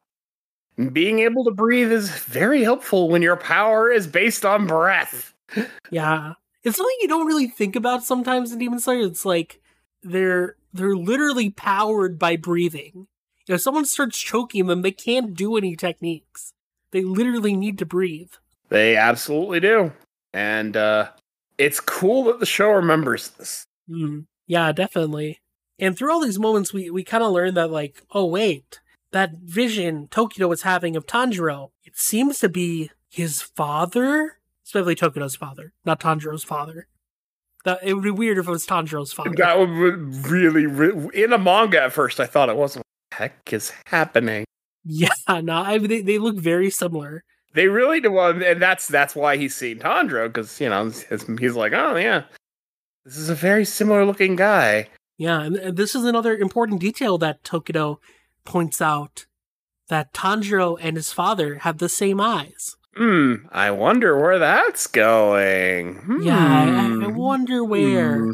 Being 0.91 1.19
able 1.19 1.43
to 1.45 1.51
breathe 1.51 1.91
is 1.91 2.09
very 2.09 2.63
helpful 2.63 3.09
when 3.09 3.21
your 3.21 3.35
power 3.35 3.91
is 3.91 4.07
based 4.07 4.45
on 4.45 4.67
breath. 4.67 5.33
Yeah. 5.89 6.33
It's 6.63 6.77
something 6.77 6.97
you 7.01 7.07
don't 7.07 7.27
really 7.27 7.47
think 7.47 7.75
about 7.75 8.03
sometimes 8.03 8.51
in 8.51 8.59
Demon 8.59 8.79
Slayer. 8.79 9.05
It's 9.05 9.25
like 9.25 9.61
they're 10.01 10.55
they're 10.73 10.95
literally 10.95 11.49
powered 11.49 12.17
by 12.17 12.37
breathing. 12.37 13.07
You 13.45 13.53
know, 13.53 13.55
if 13.55 13.61
someone 13.61 13.85
starts 13.85 14.17
choking 14.17 14.67
them, 14.67 14.81
they 14.81 14.91
can't 14.91 15.33
do 15.33 15.57
any 15.57 15.75
techniques. 15.75 16.53
They 16.91 17.01
literally 17.01 17.55
need 17.55 17.77
to 17.79 17.85
breathe. 17.85 18.31
They 18.69 18.95
absolutely 18.95 19.59
do. 19.59 19.91
And 20.33 20.77
uh 20.77 21.09
it's 21.57 21.79
cool 21.79 22.23
that 22.23 22.39
the 22.39 22.45
show 22.45 22.71
remembers 22.71 23.29
this. 23.29 23.67
Mm, 23.89 24.25
yeah, 24.47 24.71
definitely. 24.71 25.41
And 25.77 25.97
through 25.97 26.11
all 26.11 26.21
these 26.21 26.39
moments, 26.39 26.73
we, 26.73 26.89
we 26.89 27.03
kind 27.03 27.23
of 27.23 27.31
learn 27.31 27.55
that, 27.55 27.71
like, 27.71 28.03
oh, 28.11 28.25
wait, 28.25 28.79
that 29.11 29.31
vision 29.43 30.07
Tokito 30.07 30.47
was 30.47 30.63
having 30.63 30.95
of 30.95 31.05
Tanjiro, 31.05 31.71
it 31.83 31.97
seems 31.97 32.39
to 32.39 32.49
be 32.49 32.91
his 33.09 33.41
father? 33.41 34.37
especially 34.71 34.95
Tokito's 34.95 35.35
father, 35.35 35.73
not 35.85 35.99
Tanjiro's 35.99 36.43
father. 36.43 36.87
That, 37.63 37.79
it 37.83 37.93
would 37.93 38.03
be 38.03 38.11
weird 38.11 38.37
if 38.37 38.47
it 38.47 38.51
was 38.51 38.65
Tanjiro's 38.65 39.13
father. 39.13 39.33
That 39.35 39.59
would 39.59 39.67
be 39.67 40.29
really, 40.29 40.63
in 41.13 41.33
a 41.33 41.37
manga 41.37 41.83
at 41.83 41.93
first, 41.93 42.19
I 42.19 42.25
thought 42.25 42.49
it 42.49 42.55
wasn't. 42.55 42.85
What 42.85 43.17
the 43.17 43.23
heck 43.23 43.53
is 43.53 43.71
happening? 43.85 44.45
Yeah, 44.83 45.09
no, 45.41 45.57
I, 45.57 45.77
they, 45.77 46.01
they 46.01 46.17
look 46.17 46.37
very 46.37 46.69
similar. 46.69 47.23
They 47.53 47.67
really 47.67 47.99
do, 47.99 48.17
and 48.17 48.61
that's 48.61 48.87
that's 48.87 49.13
why 49.13 49.35
he's 49.35 49.53
seen 49.53 49.79
Tanjiro 49.79 50.27
because 50.27 50.61
you 50.61 50.69
know 50.69 50.85
he's, 50.85 51.05
he's 51.37 51.55
like, 51.55 51.73
oh 51.73 51.97
yeah, 51.97 52.23
this 53.03 53.17
is 53.17 53.29
a 53.29 53.35
very 53.35 53.65
similar 53.65 54.05
looking 54.05 54.37
guy. 54.37 54.87
Yeah, 55.17 55.41
and, 55.41 55.57
and 55.57 55.77
this 55.77 55.93
is 55.93 56.05
another 56.05 56.35
important 56.37 56.79
detail 56.79 57.17
that 57.17 57.43
Tokito 57.43 57.97
points 58.45 58.81
out 58.81 59.25
that 59.89 60.13
Tanjiro 60.13 60.77
and 60.81 60.95
his 60.95 61.12
father 61.12 61.55
have 61.60 61.77
the 61.79 61.89
same 61.89 62.19
eyes. 62.21 62.75
Hmm, 62.95 63.36
I 63.51 63.71
wonder 63.71 64.19
where 64.19 64.39
that's 64.39 64.88
going. 64.88 66.19
Yeah, 66.21 66.38
I, 66.38 67.05
I 67.05 67.07
Hmm. 67.07 67.15
wonder 67.15 67.63
where. 67.63 68.25
Hmm. 68.25 68.31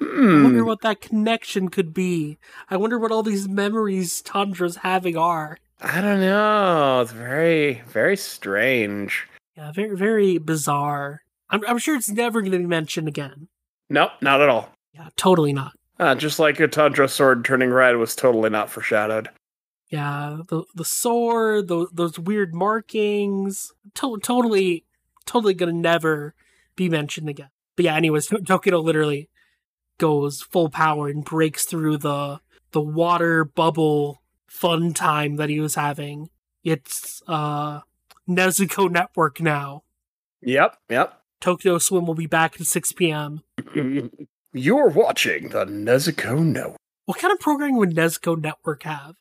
I 0.00 0.04
Hmm. 0.06 0.42
wonder 0.44 0.64
what 0.64 0.80
that 0.82 1.00
connection 1.00 1.68
could 1.68 1.94
be. 1.94 2.38
I 2.68 2.76
wonder 2.76 2.98
what 2.98 3.12
all 3.12 3.22
these 3.22 3.48
memories 3.48 4.22
Tanjiro's 4.22 4.76
having 4.76 5.16
are. 5.16 5.56
I 5.80 6.00
don't 6.00 6.20
know. 6.20 7.00
It's 7.00 7.12
very, 7.12 7.82
very 7.86 8.16
strange. 8.16 9.26
Yeah, 9.56 9.72
very, 9.72 9.96
very 9.96 10.38
bizarre. 10.38 11.20
I'm, 11.50 11.62
I'm 11.66 11.78
sure 11.78 11.96
it's 11.96 12.10
never 12.10 12.40
going 12.40 12.52
to 12.52 12.58
be 12.58 12.66
mentioned 12.66 13.08
again. 13.08 13.48
Nope, 13.88 14.10
not 14.20 14.40
at 14.40 14.48
all. 14.48 14.70
Yeah, 14.92 15.08
totally 15.16 15.52
not. 15.52 15.72
Uh, 15.98 16.14
just 16.14 16.38
like 16.38 16.58
a 16.60 16.66
Tundra 16.68 17.08
sword 17.08 17.44
turning 17.44 17.70
red 17.70 17.96
was 17.96 18.16
totally 18.16 18.50
not 18.50 18.68
foreshadowed. 18.70 19.28
Yeah, 19.88 20.38
the 20.48 20.64
the 20.74 20.84
sword, 20.84 21.68
those 21.68 21.88
those 21.92 22.18
weird 22.18 22.54
markings, 22.54 23.72
to- 23.94 24.18
totally, 24.18 24.84
totally 25.26 25.54
gonna 25.54 25.72
never 25.72 26.34
be 26.74 26.88
mentioned 26.88 27.28
again. 27.28 27.50
But 27.76 27.84
yeah, 27.86 27.96
anyways, 27.96 28.28
Tokito 28.28 28.82
literally 28.82 29.28
goes 29.98 30.42
full 30.42 30.70
power 30.70 31.08
and 31.08 31.24
breaks 31.24 31.64
through 31.64 31.98
the 31.98 32.40
the 32.72 32.80
water 32.80 33.44
bubble 33.44 34.22
fun 34.46 34.94
time 34.94 35.36
that 35.36 35.48
he 35.48 35.60
was 35.60 35.74
having. 35.74 36.30
It's 36.64 37.22
uh 37.28 37.80
Nezuko 38.28 38.90
Network 38.90 39.40
now. 39.40 39.82
Yep, 40.40 40.76
yep. 40.88 41.20
Tokito 41.40 41.80
Swim 41.80 42.06
will 42.06 42.14
be 42.14 42.26
back 42.26 42.58
at 42.60 42.66
6 42.66 42.92
p.m. 42.92 43.42
You're 44.52 44.88
watching 44.88 45.50
the 45.50 45.66
Nezuko 45.66 46.42
No. 46.44 46.76
What 47.04 47.18
kind 47.18 47.32
of 47.32 47.40
programming 47.40 47.76
would 47.76 47.94
Nezuko 47.94 48.40
Network 48.40 48.84
have? 48.84 49.16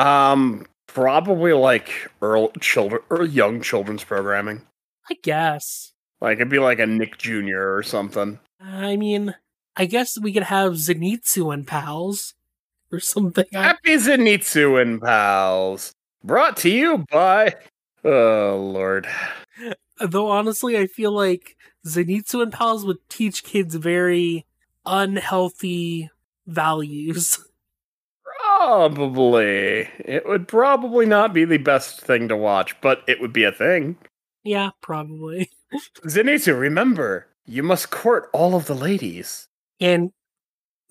Um, 0.00 0.66
probably 0.86 1.52
like 1.52 2.08
early 2.22 2.50
children 2.60 3.02
or 3.10 3.24
young 3.24 3.60
children's 3.60 4.02
programming. 4.02 4.62
I 5.10 5.14
guess. 5.22 5.92
Like 6.20 6.36
it'd 6.36 6.48
be 6.48 6.58
like 6.58 6.78
a 6.78 6.86
Nick 6.86 7.18
Jr. 7.18 7.74
or 7.76 7.82
something. 7.82 8.38
I 8.60 8.96
mean, 8.96 9.34
I 9.76 9.86
guess 9.86 10.18
we 10.18 10.32
could 10.32 10.44
have 10.44 10.74
Zenitsu 10.74 11.52
and 11.52 11.66
pals 11.66 12.34
or 12.92 13.00
something. 13.00 13.46
Happy 13.52 13.96
Zenitsu 13.96 14.80
and 14.80 15.00
pals. 15.00 15.92
Brought 16.24 16.56
to 16.58 16.70
you 16.70 17.04
by. 17.10 17.54
Oh 18.04 18.70
lord. 18.72 19.06
though 20.00 20.28
honestly, 20.28 20.78
I 20.78 20.86
feel 20.86 21.12
like 21.12 21.56
Zenitsu 21.86 22.42
and 22.42 22.52
pals 22.52 22.84
would 22.84 23.06
teach 23.08 23.44
kids 23.44 23.74
very 23.74 24.46
unhealthy 24.86 26.10
values. 26.46 27.38
Probably. 28.60 29.88
It 30.00 30.28
would 30.28 30.46
probably 30.46 31.06
not 31.06 31.32
be 31.32 31.46
the 31.46 31.56
best 31.56 32.02
thing 32.02 32.28
to 32.28 32.36
watch, 32.36 32.78
but 32.82 33.02
it 33.08 33.18
would 33.18 33.32
be 33.32 33.44
a 33.44 33.52
thing. 33.52 33.96
yeah, 34.44 34.70
probably. 34.82 35.48
Zenitsu, 36.06 36.60
remember, 36.60 37.26
you 37.46 37.62
must 37.62 37.88
court 37.90 38.28
all 38.34 38.54
of 38.54 38.66
the 38.66 38.74
ladies. 38.74 39.46
And 39.80 40.10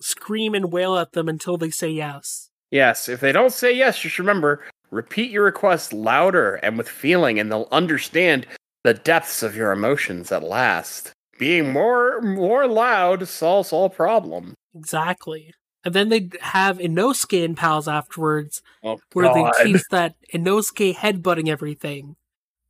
scream 0.00 0.56
and 0.56 0.72
wail 0.72 0.98
at 0.98 1.12
them 1.12 1.28
until 1.28 1.56
they 1.56 1.70
say 1.70 1.90
yes. 1.90 2.50
Yes, 2.72 3.08
if 3.08 3.20
they 3.20 3.30
don't 3.30 3.52
say 3.52 3.72
yes, 3.72 4.00
just 4.00 4.18
remember, 4.18 4.64
repeat 4.90 5.30
your 5.30 5.44
request 5.44 5.92
louder 5.92 6.56
and 6.56 6.76
with 6.76 6.88
feeling, 6.88 7.38
and 7.38 7.52
they'll 7.52 7.68
understand 7.70 8.48
the 8.82 8.94
depths 8.94 9.44
of 9.44 9.54
your 9.54 9.70
emotions 9.70 10.32
at 10.32 10.42
last. 10.42 11.12
Being 11.38 11.72
more 11.72 12.20
more 12.20 12.66
loud 12.66 13.28
solves 13.28 13.72
all 13.72 13.90
problems. 13.90 14.54
Exactly. 14.74 15.54
And 15.84 15.94
then 15.94 16.08
they'd 16.10 16.36
have 16.40 16.78
Inosuke 16.78 17.44
and 17.44 17.56
pals 17.56 17.88
afterwards, 17.88 18.62
Oh, 18.82 18.98
where 19.12 19.26
God. 19.26 19.52
they 19.58 19.64
teach 19.64 19.82
that 19.90 20.14
Inosuke 20.34 20.94
headbutting 20.94 21.48
everything 21.48 22.16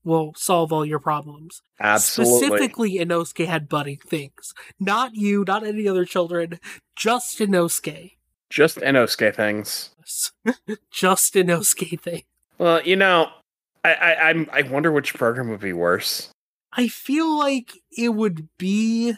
will 0.04 0.32
solve 0.36 0.72
all 0.72 0.86
your 0.86 0.98
problems. 0.98 1.62
Absolutely. 1.80 2.46
Specifically, 2.46 2.98
Inosuke 2.98 3.46
headbutting 3.46 4.00
things. 4.02 4.54
Not 4.78 5.14
you, 5.14 5.44
not 5.46 5.64
any 5.66 5.86
other 5.88 6.04
children, 6.04 6.60
just 6.96 7.38
Inosuke. 7.38 8.12
Just 8.48 8.78
Inosuke 8.78 9.34
things. 9.34 9.90
just 10.90 11.34
Inosuke 11.34 12.00
thing. 12.00 12.22
Well, 12.58 12.82
you 12.82 12.96
know, 12.96 13.30
I, 13.84 13.94
I 13.94 14.28
I'm 14.28 14.50
I 14.52 14.62
wonder 14.62 14.92
which 14.92 15.14
program 15.14 15.48
would 15.50 15.60
be 15.60 15.72
worse. 15.72 16.30
I 16.72 16.88
feel 16.88 17.38
like 17.38 17.72
it 17.96 18.10
would 18.10 18.48
be 18.58 19.14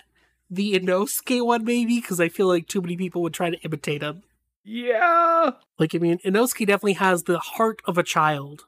the 0.53 0.79
Inosuke 0.79 1.45
one, 1.45 1.65
maybe, 1.65 2.01
because 2.01 2.21
I 2.21 2.29
feel 2.29 2.47
like 2.47 2.67
too 2.67 2.83
many 2.83 2.97
people 2.97 3.23
would 3.23 3.33
try 3.33 3.49
to 3.49 3.61
imitate 3.61 4.03
him. 4.03 4.23
Yeah. 4.65 5.53
Like, 5.79 5.95
I 5.95 5.99
mean, 5.99 6.19
Inosuke 6.19 6.67
definitely 6.67 6.93
has 6.95 7.23
the 7.23 7.39
heart 7.39 7.81
of 7.87 7.97
a 7.97 8.03
child. 8.03 8.67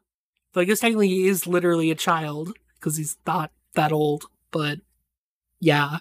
So 0.55 0.61
I 0.61 0.65
guess 0.65 0.81
technically 0.81 1.09
he 1.09 1.29
is 1.29 1.47
literally 1.47 1.91
a 1.91 1.95
child, 1.95 2.57
because 2.77 2.97
he's 2.97 3.19
not 3.27 3.51
that 3.75 3.93
old, 3.93 4.25
but 4.51 4.79
yeah. 5.61 5.99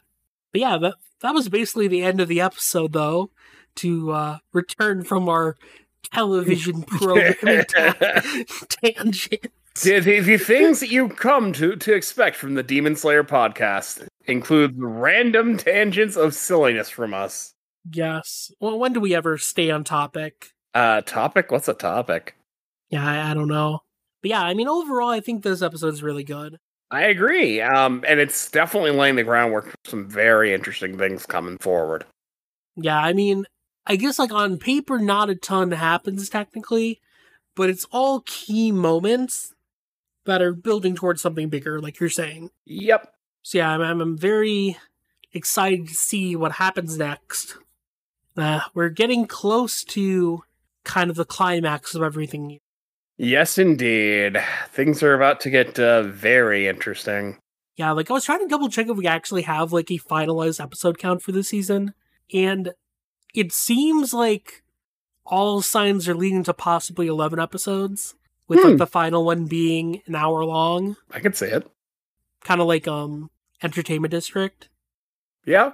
But 0.52 0.62
yeah, 0.62 0.78
that 0.78 0.96
that 1.22 1.34
was 1.34 1.50
basically 1.50 1.88
the 1.88 2.04
end 2.04 2.22
of 2.22 2.28
the 2.28 2.42
episode 2.42 2.94
though. 2.94 3.32
To 3.78 4.12
uh 4.12 4.38
return 4.52 5.04
from 5.04 5.28
our 5.28 5.56
television 6.14 6.84
programming 6.88 7.66
ta- 7.68 8.22
tangent. 8.70 9.48
The, 9.82 10.00
the, 10.00 10.20
the 10.20 10.38
things 10.38 10.80
that 10.82 10.92
you 10.92 11.10
come 11.10 11.52
to 11.54 11.76
to 11.76 11.94
expect 11.96 12.36
from 12.36 12.54
the 12.54 12.62
Demon 12.62 12.96
Slayer 12.96 13.24
podcast 13.24 14.08
include 14.26 14.76
random 14.78 15.58
tangents 15.58 16.16
of 16.16 16.34
silliness 16.34 16.90
from 16.90 17.14
us. 17.14 17.54
Yes. 17.92 18.52
Well, 18.60 18.80
when 18.80 18.94
do 18.94 19.00
we 19.00 19.14
ever 19.16 19.38
stay 19.38 19.70
on 19.70 19.84
topic? 19.84 20.52
Uh, 20.74 21.02
topic? 21.02 21.52
What's 21.52 21.68
a 21.68 21.74
topic? 21.74 22.36
Yeah, 22.90 23.06
I, 23.06 23.32
I 23.32 23.34
don't 23.34 23.48
know. 23.48 23.80
But 24.22 24.32
yeah, 24.32 24.42
I 24.42 24.54
mean, 24.54 24.68
overall, 24.68 25.10
I 25.10 25.20
think 25.20 25.44
this 25.44 25.62
episode 25.62 25.94
is 25.94 26.04
really 26.04 26.24
good. 26.24 26.58
I 26.92 27.06
agree. 27.06 27.60
Um, 27.60 28.04
and 28.08 28.20
it's 28.20 28.50
definitely 28.52 28.92
laying 28.92 29.16
the 29.16 29.24
groundwork 29.24 29.66
for 29.66 29.76
some 29.86 30.08
very 30.08 30.54
interesting 30.54 30.98
things 30.98 31.26
coming 31.26 31.58
forward. 31.58 32.06
Yeah, 32.76 33.00
I 33.00 33.14
mean, 33.14 33.46
I 33.86 33.96
guess 33.96 34.20
like 34.20 34.32
on 34.32 34.58
paper, 34.58 35.00
not 35.00 35.30
a 35.30 35.36
ton 35.36 35.72
happens 35.72 36.30
technically, 36.30 37.02
but 37.56 37.70
it's 37.70 37.86
all 37.92 38.22
key 38.26 38.72
moments 38.72 39.54
that 40.26 40.42
are 40.42 40.54
building 40.54 40.96
towards 40.96 41.22
something 41.22 41.50
bigger, 41.50 41.82
like 41.82 42.00
you're 42.00 42.10
saying. 42.10 42.50
Yep. 42.66 43.12
So 43.44 43.58
yeah, 43.60 43.70
I'm, 43.70 44.02
I'm, 44.02 44.18
very 44.18 44.78
excited 45.34 45.88
to 45.88 45.94
see 45.94 46.36
what 46.36 46.54
happens 46.54 46.98
next. 46.98 47.58
Uh, 48.36 48.62
we're 48.74 48.90
getting 48.90 49.28
close 49.28 49.84
to 49.84 50.44
kind 50.84 51.10
of 51.10 51.16
the 51.16 51.26
climax 51.26 51.94
of 51.94 52.02
everything. 52.02 52.60
Yes, 53.18 53.58
indeed. 53.58 54.42
Things 54.70 55.04
are 55.04 55.14
about 55.14 55.40
to 55.42 55.50
get 55.50 55.78
uh, 55.78 56.04
very 56.04 56.68
interesting. 56.68 57.38
Yeah, 57.76 57.92
like 57.92 58.10
I 58.10 58.14
was 58.14 58.26
trying 58.26 58.40
to 58.40 58.48
double 58.48 58.70
check 58.70 58.88
if 58.88 58.98
we 58.98 59.08
actually 59.08 59.44
have 59.44 59.74
like 59.74 59.92
a 59.92 59.98
finalized 59.98 60.64
episode 60.64 60.98
count 60.98 61.22
for 61.22 61.32
the 61.32 61.44
season, 61.44 61.94
and 62.34 62.72
it 63.36 63.52
seems 63.52 64.14
like 64.14 64.64
all 65.26 65.62
signs 65.62 66.08
are 66.08 66.16
leading 66.16 66.44
to 66.44 66.54
possibly 66.54 67.08
11 67.08 67.40
episodes, 67.40 68.16
with 68.48 68.60
Hmm. 68.60 68.70
like 68.70 68.78
the 68.78 68.88
final 68.88 69.26
one 69.26 69.46
being 69.46 70.02
an 70.06 70.16
hour 70.16 70.44
long, 70.46 70.96
I 71.12 71.20
could 71.20 71.36
see 71.36 71.48
it. 71.48 71.68
kind 72.44 72.62
of 72.62 72.68
like 72.68 72.88
um 72.88 73.30
Entertainment 73.64 74.12
District. 74.12 74.70
Yeah. 75.46 75.74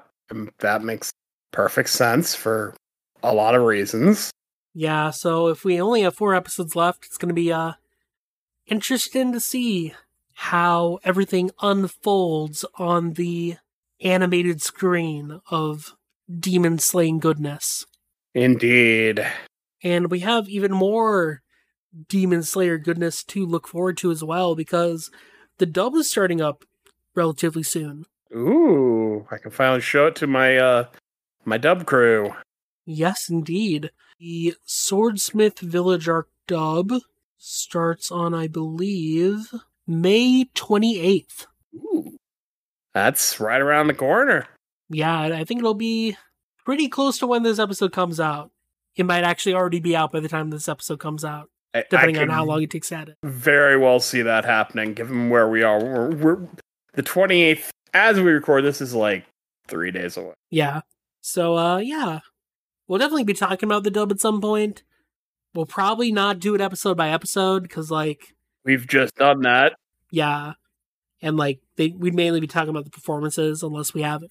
That 0.60 0.84
makes 0.84 1.12
perfect 1.52 1.90
sense 1.90 2.36
for 2.36 2.76
a 3.24 3.34
lot 3.34 3.56
of 3.56 3.64
reasons. 3.64 4.32
Yeah, 4.74 5.10
so 5.10 5.48
if 5.48 5.66
we 5.66 5.82
only 5.82 6.04
have 6.04 6.16
four 6.16 6.36
episodes 6.36 6.76
left, 6.76 7.06
it's 7.06 7.18
going 7.18 7.30
to 7.30 7.36
be 7.36 7.52
uh 7.52 7.74
interesting 8.68 9.34
to 9.34 9.40
see 9.40 9.94
how 10.34 11.00
everything 11.04 11.52
unfolds 11.62 12.64
on 12.78 13.14
the 13.14 13.58
animated 14.02 14.62
screen 14.62 15.42
of 15.50 15.96
demon 16.34 16.78
slaying 16.78 17.20
goodness. 17.20 17.86
Indeed. 18.34 19.26
And 19.84 20.12
we 20.12 20.20
have 20.20 20.48
even 20.48 20.72
more 20.72 21.42
demon 22.08 22.44
slayer 22.44 22.78
goodness 22.78 23.24
to 23.24 23.46
look 23.46 23.68
forward 23.68 23.98
to 23.98 24.12
as 24.12 24.24
well 24.24 24.56
because 24.56 25.10
the 25.58 25.66
dub 25.66 25.96
is 25.96 26.10
starting 26.10 26.40
up 26.40 26.64
relatively 27.16 27.64
soon. 27.64 28.06
Ooh, 28.36 29.28
I 29.32 29.38
can 29.38 29.52
finally 29.52 29.82
show 29.82 30.08
it 30.08 30.16
to 30.18 30.28
my 30.28 30.58
uh 30.58 30.86
my 31.46 31.58
dub 31.58 31.86
crew. 31.86 32.34
Yes, 32.86 33.30
indeed. 33.30 33.92
The 34.20 34.56
Swordsmith 34.66 35.60
Village 35.60 36.10
Arc 36.10 36.30
dub 36.48 36.92
starts 37.38 38.12
on, 38.12 38.34
I 38.34 38.48
believe, 38.48 39.54
May 39.88 40.46
28th. 40.56 41.48
Ooh. 41.76 42.18
That's 42.94 43.40
right 43.40 43.62
around 43.62 43.88
the 43.88 43.94
corner. 43.94 44.48
Yeah, 44.90 45.22
I 45.22 45.44
think 45.46 45.60
it'll 45.60 45.74
be 45.74 46.18
pretty 46.66 46.90
close 46.90 47.20
to 47.20 47.28
when 47.28 47.44
this 47.44 47.60
episode 47.60 47.94
comes 47.94 48.20
out. 48.20 48.52
It 48.96 49.06
might 49.06 49.24
actually 49.24 49.54
already 49.54 49.80
be 49.80 49.96
out 49.96 50.12
by 50.12 50.20
the 50.20 50.28
time 50.28 50.50
this 50.50 50.68
episode 50.68 51.00
comes 51.00 51.24
out, 51.24 51.50
depending 51.74 52.18
on 52.18 52.30
how 52.30 52.44
long 52.44 52.62
it 52.64 52.72
takes 52.72 52.90
to 52.90 52.98
edit. 52.98 53.18
Very 53.24 53.78
well 53.78 54.00
see 54.00 54.24
that 54.24 54.44
happening, 54.46 54.94
given 54.94 55.30
where 55.30 55.48
we 55.48 55.64
are. 55.64 55.80
We're, 55.80 56.10
we're 56.16 56.48
the 56.94 57.02
twenty 57.04 57.42
eighth. 57.44 57.72
As 57.94 58.18
we 58.18 58.32
record, 58.32 58.64
this 58.64 58.82
is 58.82 58.94
like 58.94 59.26
three 59.68 59.92
days 59.92 60.16
away. 60.18 60.34
Yeah. 60.52 60.82
So, 61.22 61.58
uh, 61.58 61.78
yeah. 61.78 62.20
We'll 62.88 63.00
definitely 63.00 63.24
be 63.24 63.34
talking 63.34 63.68
about 63.68 63.84
the 63.84 63.92
dub 63.92 64.12
at 64.12 64.20
some 64.20 64.42
point. 64.42 64.84
We'll 65.56 65.66
probably 65.66 66.12
not 66.12 66.40
do 66.40 66.54
it 66.56 66.62
episode 66.62 66.96
by 66.98 67.10
episode 67.10 67.64
because, 67.64 67.90
like, 67.92 68.36
We've 68.64 68.86
just 68.88 69.16
done 69.16 69.42
that. 69.42 69.74
yeah, 70.12 70.54
and 71.22 71.38
like 71.38 71.60
they 71.78 71.90
we'd 71.90 72.14
mainly 72.14 72.40
be 72.40 72.48
talking 72.48 72.70
about 72.70 72.84
the 72.86 72.92
performances 72.92 73.64
unless 73.64 73.94
we 73.94 74.02
have 74.04 74.24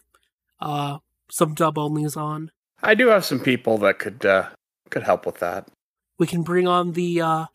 uh 0.60 0.98
some 1.30 1.54
dub 1.54 1.76
onlys 1.76 2.16
on. 2.16 2.50
I 2.82 2.94
do 2.94 3.08
have 3.08 3.24
some 3.24 3.40
people 3.40 3.78
that 3.78 3.98
could 3.98 4.24
uh 4.24 4.48
could 4.90 5.02
help 5.02 5.26
with 5.26 5.38
that. 5.40 5.66
We 6.18 6.26
can 6.26 6.42
bring 6.42 6.68
on 6.68 6.92
the 6.92 7.20
uh 7.20 7.46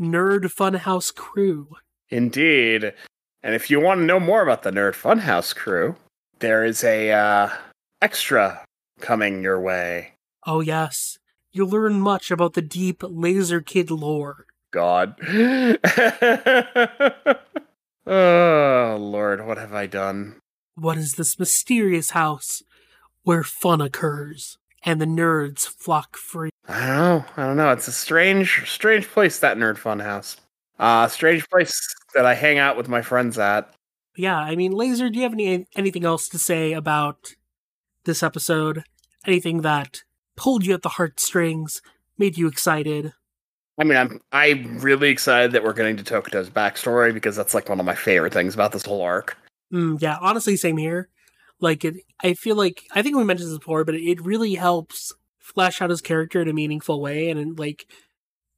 Nerd 0.00 0.44
Funhouse 0.52 1.14
crew. 1.14 1.68
Indeed. 2.08 2.92
And 3.44 3.54
if 3.54 3.70
you 3.70 3.78
want 3.78 4.00
to 4.00 4.06
know 4.06 4.18
more 4.18 4.42
about 4.42 4.62
the 4.62 4.70
Nerd 4.70 4.94
Funhouse 4.94 5.54
crew, 5.54 5.96
there 6.38 6.64
is 6.64 6.82
a 6.82 7.12
uh, 7.12 7.50
extra 8.00 8.64
coming 9.00 9.42
your 9.42 9.60
way. 9.60 10.12
Oh 10.46 10.60
yes, 10.60 11.18
you'll 11.52 11.68
learn 11.68 12.00
much 12.00 12.30
about 12.30 12.54
the 12.54 12.62
deep 12.62 13.02
Laser 13.02 13.60
Kid 13.60 13.90
lore. 13.90 14.46
God. 14.70 15.16
oh, 18.06 18.96
Lord, 18.98 19.46
what 19.46 19.58
have 19.58 19.74
I 19.74 19.86
done? 19.88 20.36
What 20.74 20.96
is 20.96 21.16
this 21.16 21.38
mysterious 21.38 22.10
house 22.10 22.62
where 23.24 23.44
fun 23.44 23.82
occurs 23.82 24.56
and 24.82 25.02
the 25.02 25.06
nerds 25.06 25.68
flock 25.68 26.16
free? 26.16 26.48
I 26.66 26.86
don't 26.86 26.96
know. 26.96 27.24
I 27.36 27.46
don't 27.46 27.56
know. 27.58 27.72
It's 27.72 27.88
a 27.88 27.92
strange, 27.92 28.66
strange 28.66 29.06
place, 29.06 29.38
that 29.40 29.58
Nerd 29.58 29.76
Funhouse. 29.76 30.38
Uh, 30.78 31.08
strange 31.08 31.48
place 31.48 31.94
that 32.14 32.26
I 32.26 32.34
hang 32.34 32.58
out 32.58 32.76
with 32.76 32.88
my 32.88 33.02
friends 33.02 33.38
at. 33.38 33.72
Yeah, 34.16 34.38
I 34.38 34.56
mean, 34.56 34.72
Laser, 34.72 35.10
do 35.10 35.18
you 35.18 35.24
have 35.24 35.32
any 35.32 35.66
anything 35.76 36.04
else 36.04 36.28
to 36.28 36.38
say 36.38 36.72
about 36.72 37.34
this 38.04 38.22
episode? 38.22 38.84
Anything 39.26 39.62
that 39.62 40.02
pulled 40.36 40.66
you 40.66 40.74
at 40.74 40.82
the 40.82 40.90
heartstrings, 40.90 41.80
made 42.18 42.36
you 42.36 42.46
excited? 42.46 43.12
I 43.78 43.84
mean, 43.84 43.98
I'm 43.98 44.20
I'm 44.30 44.78
really 44.78 45.08
excited 45.08 45.52
that 45.52 45.64
we're 45.64 45.72
getting 45.72 45.96
to 45.96 46.04
Tokito's 46.04 46.50
backstory 46.50 47.12
because 47.12 47.34
that's 47.34 47.54
like 47.54 47.68
one 47.68 47.80
of 47.80 47.86
my 47.86 47.94
favorite 47.94 48.32
things 48.32 48.54
about 48.54 48.72
this 48.72 48.84
whole 48.84 49.02
arc. 49.02 49.36
Mm, 49.72 50.00
yeah, 50.00 50.18
honestly, 50.20 50.56
same 50.56 50.76
here. 50.76 51.08
Like, 51.60 51.84
it, 51.84 51.96
I 52.22 52.34
feel 52.34 52.56
like 52.56 52.82
I 52.92 53.02
think 53.02 53.16
we 53.16 53.24
mentioned 53.24 53.50
this 53.50 53.58
before, 53.58 53.84
but 53.84 53.94
it, 53.94 54.02
it 54.02 54.24
really 54.24 54.54
helps 54.54 55.12
flesh 55.38 55.82
out 55.82 55.90
his 55.90 56.00
character 56.00 56.40
in 56.40 56.48
a 56.48 56.52
meaningful 56.52 57.00
way, 57.00 57.30
and 57.30 57.58
like, 57.58 57.86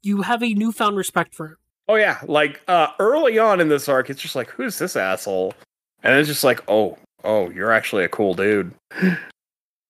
you 0.02 0.22
have 0.22 0.42
a 0.42 0.54
newfound 0.54 0.96
respect 0.96 1.34
for 1.34 1.46
him. 1.46 1.56
Oh 1.88 1.94
yeah, 1.94 2.18
like 2.24 2.60
uh 2.68 2.88
early 2.98 3.38
on 3.38 3.60
in 3.60 3.68
this 3.68 3.88
arc, 3.88 4.10
it's 4.10 4.20
just 4.20 4.34
like, 4.36 4.50
who's 4.50 4.78
this 4.78 4.96
asshole? 4.96 5.54
And 6.02 6.14
it's 6.18 6.28
just 6.28 6.44
like, 6.44 6.62
oh, 6.68 6.98
oh, 7.24 7.50
you're 7.50 7.72
actually 7.72 8.04
a 8.04 8.08
cool 8.08 8.34
dude. 8.34 8.72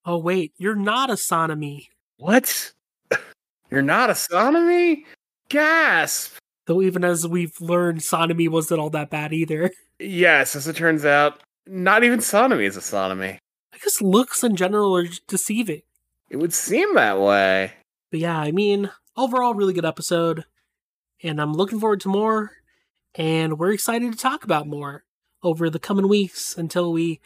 Oh 0.08 0.18
wait, 0.18 0.52
you're 0.56 0.76
not 0.76 1.10
a 1.10 1.14
Sanemi. 1.14 1.88
What? 2.18 2.72
You're 3.72 3.82
not 3.82 4.08
a 4.08 4.12
Sanemi? 4.12 5.04
Gasp! 5.48 6.36
Though 6.66 6.80
even 6.80 7.02
as 7.02 7.26
we've 7.26 7.60
learned, 7.60 8.00
Sanemi 8.00 8.48
wasn't 8.48 8.80
all 8.80 8.90
that 8.90 9.10
bad 9.10 9.32
either. 9.32 9.70
Yes, 9.98 10.54
as 10.54 10.68
it 10.68 10.76
turns 10.76 11.06
out, 11.06 11.42
not 11.66 12.04
even 12.04 12.18
Sanemi 12.18 12.66
is 12.66 12.76
a 12.76 12.80
Sanemi. 12.80 13.38
I 13.72 13.78
guess 13.78 14.02
looks 14.02 14.44
in 14.44 14.54
general 14.54 14.94
are 14.94 15.06
deceiving. 15.26 15.80
It 16.28 16.36
would 16.36 16.52
seem 16.52 16.94
that 16.96 17.18
way. 17.18 17.72
But 18.10 18.20
yeah, 18.20 18.38
I 18.38 18.52
mean, 18.52 18.90
overall, 19.16 19.54
really 19.54 19.72
good 19.72 19.86
episode. 19.86 20.44
And 21.22 21.40
I'm 21.40 21.52
looking 21.52 21.80
forward 21.80 22.00
to 22.02 22.08
more. 22.08 22.52
And 23.14 23.58
we're 23.58 23.72
excited 23.72 24.12
to 24.12 24.18
talk 24.18 24.44
about 24.44 24.66
more 24.66 25.04
over 25.42 25.70
the 25.70 25.78
coming 25.78 26.08
weeks 26.08 26.56
until 26.56 26.92
we 26.92 27.20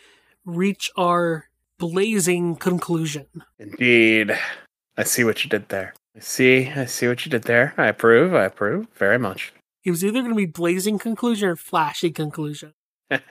reach 0.44 0.90
our 0.96 1.46
blazing 1.78 2.56
conclusion. 2.56 3.26
Indeed. 3.58 4.38
I 4.96 5.02
see 5.02 5.24
what 5.24 5.42
you 5.42 5.50
did 5.50 5.68
there. 5.70 5.94
I 6.14 6.20
see, 6.20 6.68
I 6.68 6.84
see 6.84 7.08
what 7.08 7.24
you 7.24 7.30
did 7.30 7.44
there. 7.44 7.74
I 7.76 7.86
approve, 7.86 8.34
I 8.34 8.44
approve 8.44 8.88
very 8.94 9.18
much. 9.18 9.52
It 9.84 9.90
was 9.90 10.04
either 10.04 10.20
going 10.20 10.32
to 10.32 10.36
be 10.36 10.46
blazing 10.46 10.98
conclusion 10.98 11.48
or 11.48 11.56
flashy 11.56 12.10
conclusion. 12.10 12.74
but 13.08 13.24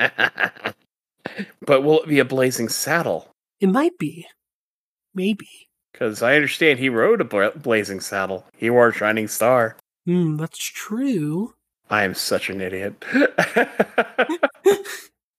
will 1.83 2.01
it 2.01 2.07
be 2.07 2.19
a 2.19 2.25
blazing 2.25 2.69
saddle? 2.69 3.29
It 3.59 3.67
might 3.67 3.97
be. 3.99 4.25
Maybe. 5.13 5.69
Because 5.91 6.23
I 6.23 6.35
understand 6.35 6.79
he 6.79 6.89
rode 6.89 7.21
a 7.21 7.25
bla- 7.25 7.51
blazing 7.51 7.99
saddle. 7.99 8.45
He 8.57 8.69
wore 8.69 8.89
a 8.89 8.93
shining 8.93 9.27
star. 9.27 9.75
Hmm, 10.05 10.37
that's 10.37 10.57
true. 10.57 11.53
I 11.89 12.03
am 12.03 12.13
such 12.13 12.49
an 12.49 12.61
idiot. 12.61 13.03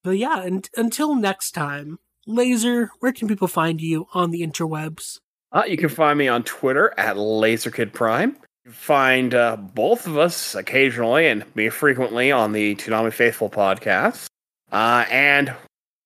But 0.03 0.17
yeah, 0.17 0.41
and 0.43 0.67
until 0.79 1.15
next 1.15 1.51
time, 1.51 1.99
Laser, 2.27 2.91
where 3.01 3.13
can 3.13 3.29
people 3.29 3.49
find 3.49 3.81
you 3.83 4.07
on 4.15 4.31
the 4.31 4.41
interwebs? 4.41 5.19
uh, 5.53 5.65
you 5.67 5.77
can 5.77 5.91
find 5.91 6.19
me 6.19 6.27
on 6.27 6.43
Twitter 6.45 6.95
at 6.97 7.17
LaserKidPrime. 7.17 8.29
You 8.29 8.41
can 8.65 8.73
find 8.73 9.35
uh, 9.35 9.57
both 9.57 10.07
of 10.07 10.17
us 10.17 10.55
occasionally 10.55 11.27
and 11.27 11.45
me 11.55 11.69
frequently 11.69 12.33
on 12.33 12.53
the 12.53 12.77
Toonami 12.77 13.13
Faithful 13.13 13.51
podcast. 13.51 14.27
Uh, 14.73 15.05
and 15.11 15.53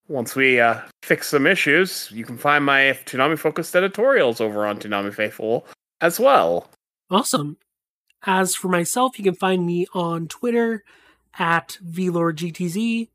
once 0.09 0.35
we 0.35 0.59
uh, 0.59 0.81
fix 1.05 1.29
some 1.29 1.47
issues, 1.47 2.11
you 2.11 2.25
can 2.25 2.37
find 2.37 2.65
my 2.65 2.99
Toonami 3.07 3.39
focused 3.39 3.77
editorials 3.77 4.41
over 4.41 4.67
on 4.67 4.81
Toonami 4.81 5.15
Faithful 5.15 5.67
as 6.01 6.19
well. 6.19 6.69
Awesome. 7.11 7.59
As 8.27 8.55
for 8.55 8.69
myself, 8.69 9.19
you 9.19 9.25
can 9.25 9.35
find 9.35 9.67
me 9.67 9.87
on 9.93 10.29
Twitter 10.29 10.83
at 11.39 11.79
VLordGTZ, 11.85 13.09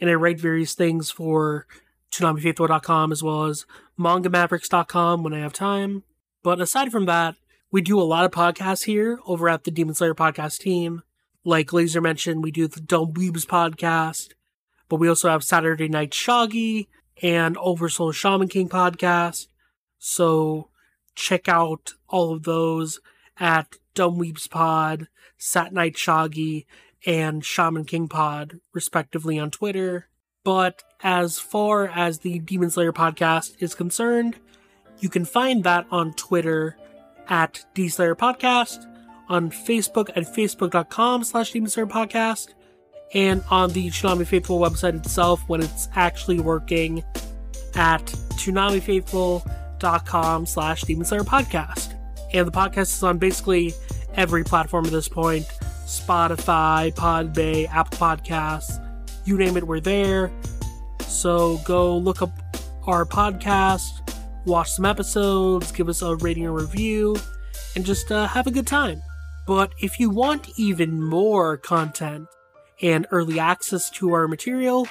and 0.00 0.10
I 0.10 0.14
write 0.14 0.40
various 0.40 0.74
things 0.74 1.10
for 1.10 1.66
ToonamiFaithful.com 2.12 3.12
as 3.12 3.22
well 3.22 3.44
as 3.44 3.66
MangaMavericks.com 3.98 5.22
when 5.22 5.34
I 5.34 5.40
have 5.40 5.52
time. 5.52 6.04
But 6.42 6.60
aside 6.60 6.90
from 6.90 7.06
that, 7.06 7.36
we 7.70 7.82
do 7.82 8.00
a 8.00 8.02
lot 8.02 8.24
of 8.24 8.30
podcasts 8.30 8.84
here 8.84 9.18
over 9.26 9.48
at 9.48 9.64
the 9.64 9.70
Demon 9.70 9.94
Slayer 9.94 10.14
podcast 10.14 10.58
team. 10.58 11.02
Like 11.44 11.72
Laser 11.72 12.00
mentioned, 12.00 12.42
we 12.42 12.50
do 12.50 12.66
the 12.66 12.80
Dumb 12.80 13.12
Weebs 13.12 13.44
podcast, 13.44 14.30
but 14.88 14.96
we 14.96 15.08
also 15.08 15.28
have 15.28 15.44
Saturday 15.44 15.88
Night 15.88 16.10
Shoggy 16.10 16.86
and 17.22 17.56
Oversoul 17.58 18.12
Shaman 18.12 18.48
King 18.48 18.68
podcast. 18.68 19.48
So 19.98 20.68
check 21.14 21.48
out 21.48 21.94
all 22.08 22.32
of 22.32 22.44
those 22.44 23.00
at 23.38 23.76
Dumb 23.96 24.16
Weebs 24.18 24.48
Pod, 24.48 25.08
Sat 25.38 25.72
Night 25.72 25.94
Shoggy, 25.94 26.66
and 27.04 27.44
Shaman 27.44 27.86
King 27.86 28.06
Pod, 28.06 28.60
respectively, 28.72 29.40
on 29.40 29.50
Twitter. 29.50 30.06
But 30.44 30.84
as 31.02 31.40
far 31.40 31.88
as 31.88 32.20
the 32.20 32.38
Demon 32.38 32.70
Slayer 32.70 32.92
podcast 32.92 33.56
is 33.58 33.74
concerned, 33.74 34.36
you 35.00 35.08
can 35.08 35.24
find 35.24 35.64
that 35.64 35.86
on 35.90 36.12
Twitter 36.12 36.76
at 37.28 37.64
D 37.74 37.88
Slayer 37.88 38.14
Podcast, 38.14 38.86
on 39.28 39.50
Facebook 39.50 40.10
at 40.10 40.22
facebook.com 40.22 41.24
slash 41.24 41.50
Demon 41.50 41.70
Slayer 41.70 41.88
Podcast, 41.88 42.50
and 43.14 43.42
on 43.50 43.72
the 43.72 43.88
Toonami 43.88 44.26
Faithful 44.26 44.60
website 44.60 44.94
itself 44.94 45.42
when 45.48 45.62
it's 45.62 45.88
actually 45.94 46.38
working 46.38 47.02
at 47.74 48.04
ToonamiFaithful.com 48.36 50.46
slash 50.46 50.82
Demon 50.82 51.04
Slayer 51.04 51.24
Podcast. 51.24 51.95
And 52.32 52.46
the 52.46 52.52
podcast 52.52 52.94
is 52.94 53.02
on 53.02 53.18
basically 53.18 53.74
every 54.14 54.44
platform 54.44 54.86
at 54.86 54.92
this 54.92 55.08
point 55.08 55.46
Spotify, 55.86 56.92
Podbay, 56.94 57.68
Apple 57.68 57.98
Podcasts, 57.98 58.82
you 59.24 59.36
name 59.36 59.56
it, 59.56 59.66
we're 59.66 59.80
there. 59.80 60.32
So 61.06 61.58
go 61.58 61.96
look 61.96 62.22
up 62.22 62.30
our 62.86 63.04
podcast, 63.04 64.14
watch 64.44 64.72
some 64.72 64.84
episodes, 64.84 65.70
give 65.72 65.88
us 65.88 66.02
a 66.02 66.16
rating 66.16 66.46
or 66.46 66.52
review, 66.52 67.16
and 67.74 67.84
just 67.84 68.10
uh, 68.10 68.26
have 68.26 68.46
a 68.46 68.50
good 68.50 68.66
time. 68.66 69.02
But 69.46 69.72
if 69.80 70.00
you 70.00 70.10
want 70.10 70.48
even 70.56 71.02
more 71.02 71.56
content 71.56 72.26
and 72.82 73.06
early 73.10 73.38
access 73.38 73.90
to 73.90 74.12
our 74.12 74.26
material, 74.26 74.88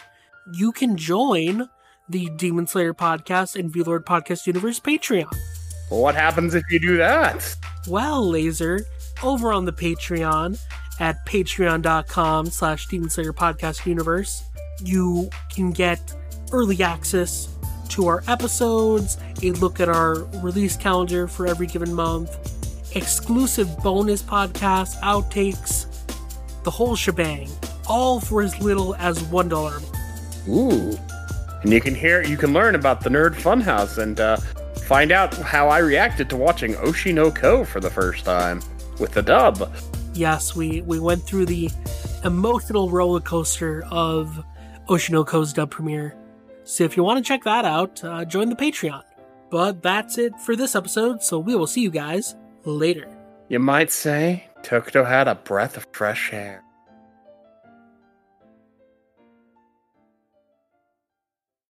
you 0.53 0.71
can 0.71 0.95
join 0.95 1.69
the 2.07 2.29
Demon 2.37 2.67
Slayer 2.67 2.93
podcast 2.93 3.59
and 3.59 3.73
VLord 3.73 4.05
Podcast 4.05 4.47
Universe 4.47 4.79
Patreon. 4.79 5.35
Well, 5.89 6.01
what 6.01 6.15
happens 6.15 6.55
if 6.55 6.63
you 6.69 6.79
do 6.79 6.97
that? 6.97 7.55
Well, 7.87 8.27
Laser, 8.27 8.85
over 9.21 9.51
on 9.51 9.65
the 9.65 9.73
Patreon 9.73 10.59
at 10.99 11.25
patreon.com 11.25 12.47
slash 12.47 12.87
Demon 12.87 13.09
Slayer 13.09 13.33
Podcast 13.33 13.85
Universe, 13.85 14.43
you 14.81 15.29
can 15.53 15.71
get 15.71 16.13
early 16.51 16.81
access 16.81 17.49
to 17.89 18.07
our 18.07 18.23
episodes, 18.27 19.17
a 19.43 19.51
look 19.51 19.79
at 19.79 19.89
our 19.89 20.23
release 20.41 20.75
calendar 20.75 21.27
for 21.27 21.47
every 21.47 21.67
given 21.67 21.93
month, 21.93 22.95
exclusive 22.95 23.77
bonus 23.79 24.21
podcasts, 24.21 24.99
outtakes, 25.01 25.85
the 26.63 26.71
whole 26.71 26.95
shebang, 26.95 27.49
all 27.87 28.19
for 28.19 28.41
as 28.41 28.59
little 28.59 28.95
as 28.95 29.21
$1 29.23 29.45
a 29.45 29.71
month. 29.71 30.47
Ooh. 30.47 30.97
And 31.61 31.71
you 31.71 31.81
can 31.81 31.95
hear, 31.95 32.23
you 32.23 32.37
can 32.37 32.53
learn 32.53 32.75
about 32.75 33.01
the 33.01 33.09
Nerd 33.09 33.35
Funhouse 33.35 33.97
and 33.97 34.19
uh, 34.19 34.37
find 34.85 35.11
out 35.11 35.33
how 35.35 35.67
I 35.67 35.79
reacted 35.79 36.29
to 36.29 36.37
watching 36.37 36.73
Oshinoko 36.75 37.65
for 37.65 37.79
the 37.79 37.89
first 37.89 38.23
time 38.23 38.61
with 38.99 39.11
the 39.11 39.21
dub. 39.21 39.75
Yes, 40.13 40.55
we, 40.55 40.81
we 40.81 40.99
went 40.99 41.23
through 41.23 41.47
the 41.47 41.69
emotional 42.23 42.89
roller 42.89 43.19
coaster 43.19 43.83
of 43.91 44.45
Oshinoko's 44.87 45.57
no 45.57 45.63
dub 45.63 45.71
premiere. 45.71 46.15
So 46.63 46.83
if 46.83 46.95
you 46.95 47.03
want 47.03 47.17
to 47.17 47.27
check 47.27 47.43
that 47.43 47.65
out, 47.65 48.03
uh, 48.03 48.25
join 48.25 48.49
the 48.49 48.55
Patreon. 48.55 49.03
But 49.49 49.81
that's 49.81 50.17
it 50.17 50.39
for 50.39 50.55
this 50.55 50.75
episode, 50.75 51.23
so 51.23 51.39
we 51.39 51.55
will 51.55 51.67
see 51.67 51.81
you 51.81 51.89
guys 51.89 52.35
later. 52.63 53.07
You 53.49 53.59
might 53.59 53.91
say 53.91 54.47
Tokito 54.63 55.07
had 55.07 55.27
a 55.27 55.35
breath 55.35 55.77
of 55.77 55.87
fresh 55.91 56.31
air. 56.33 56.64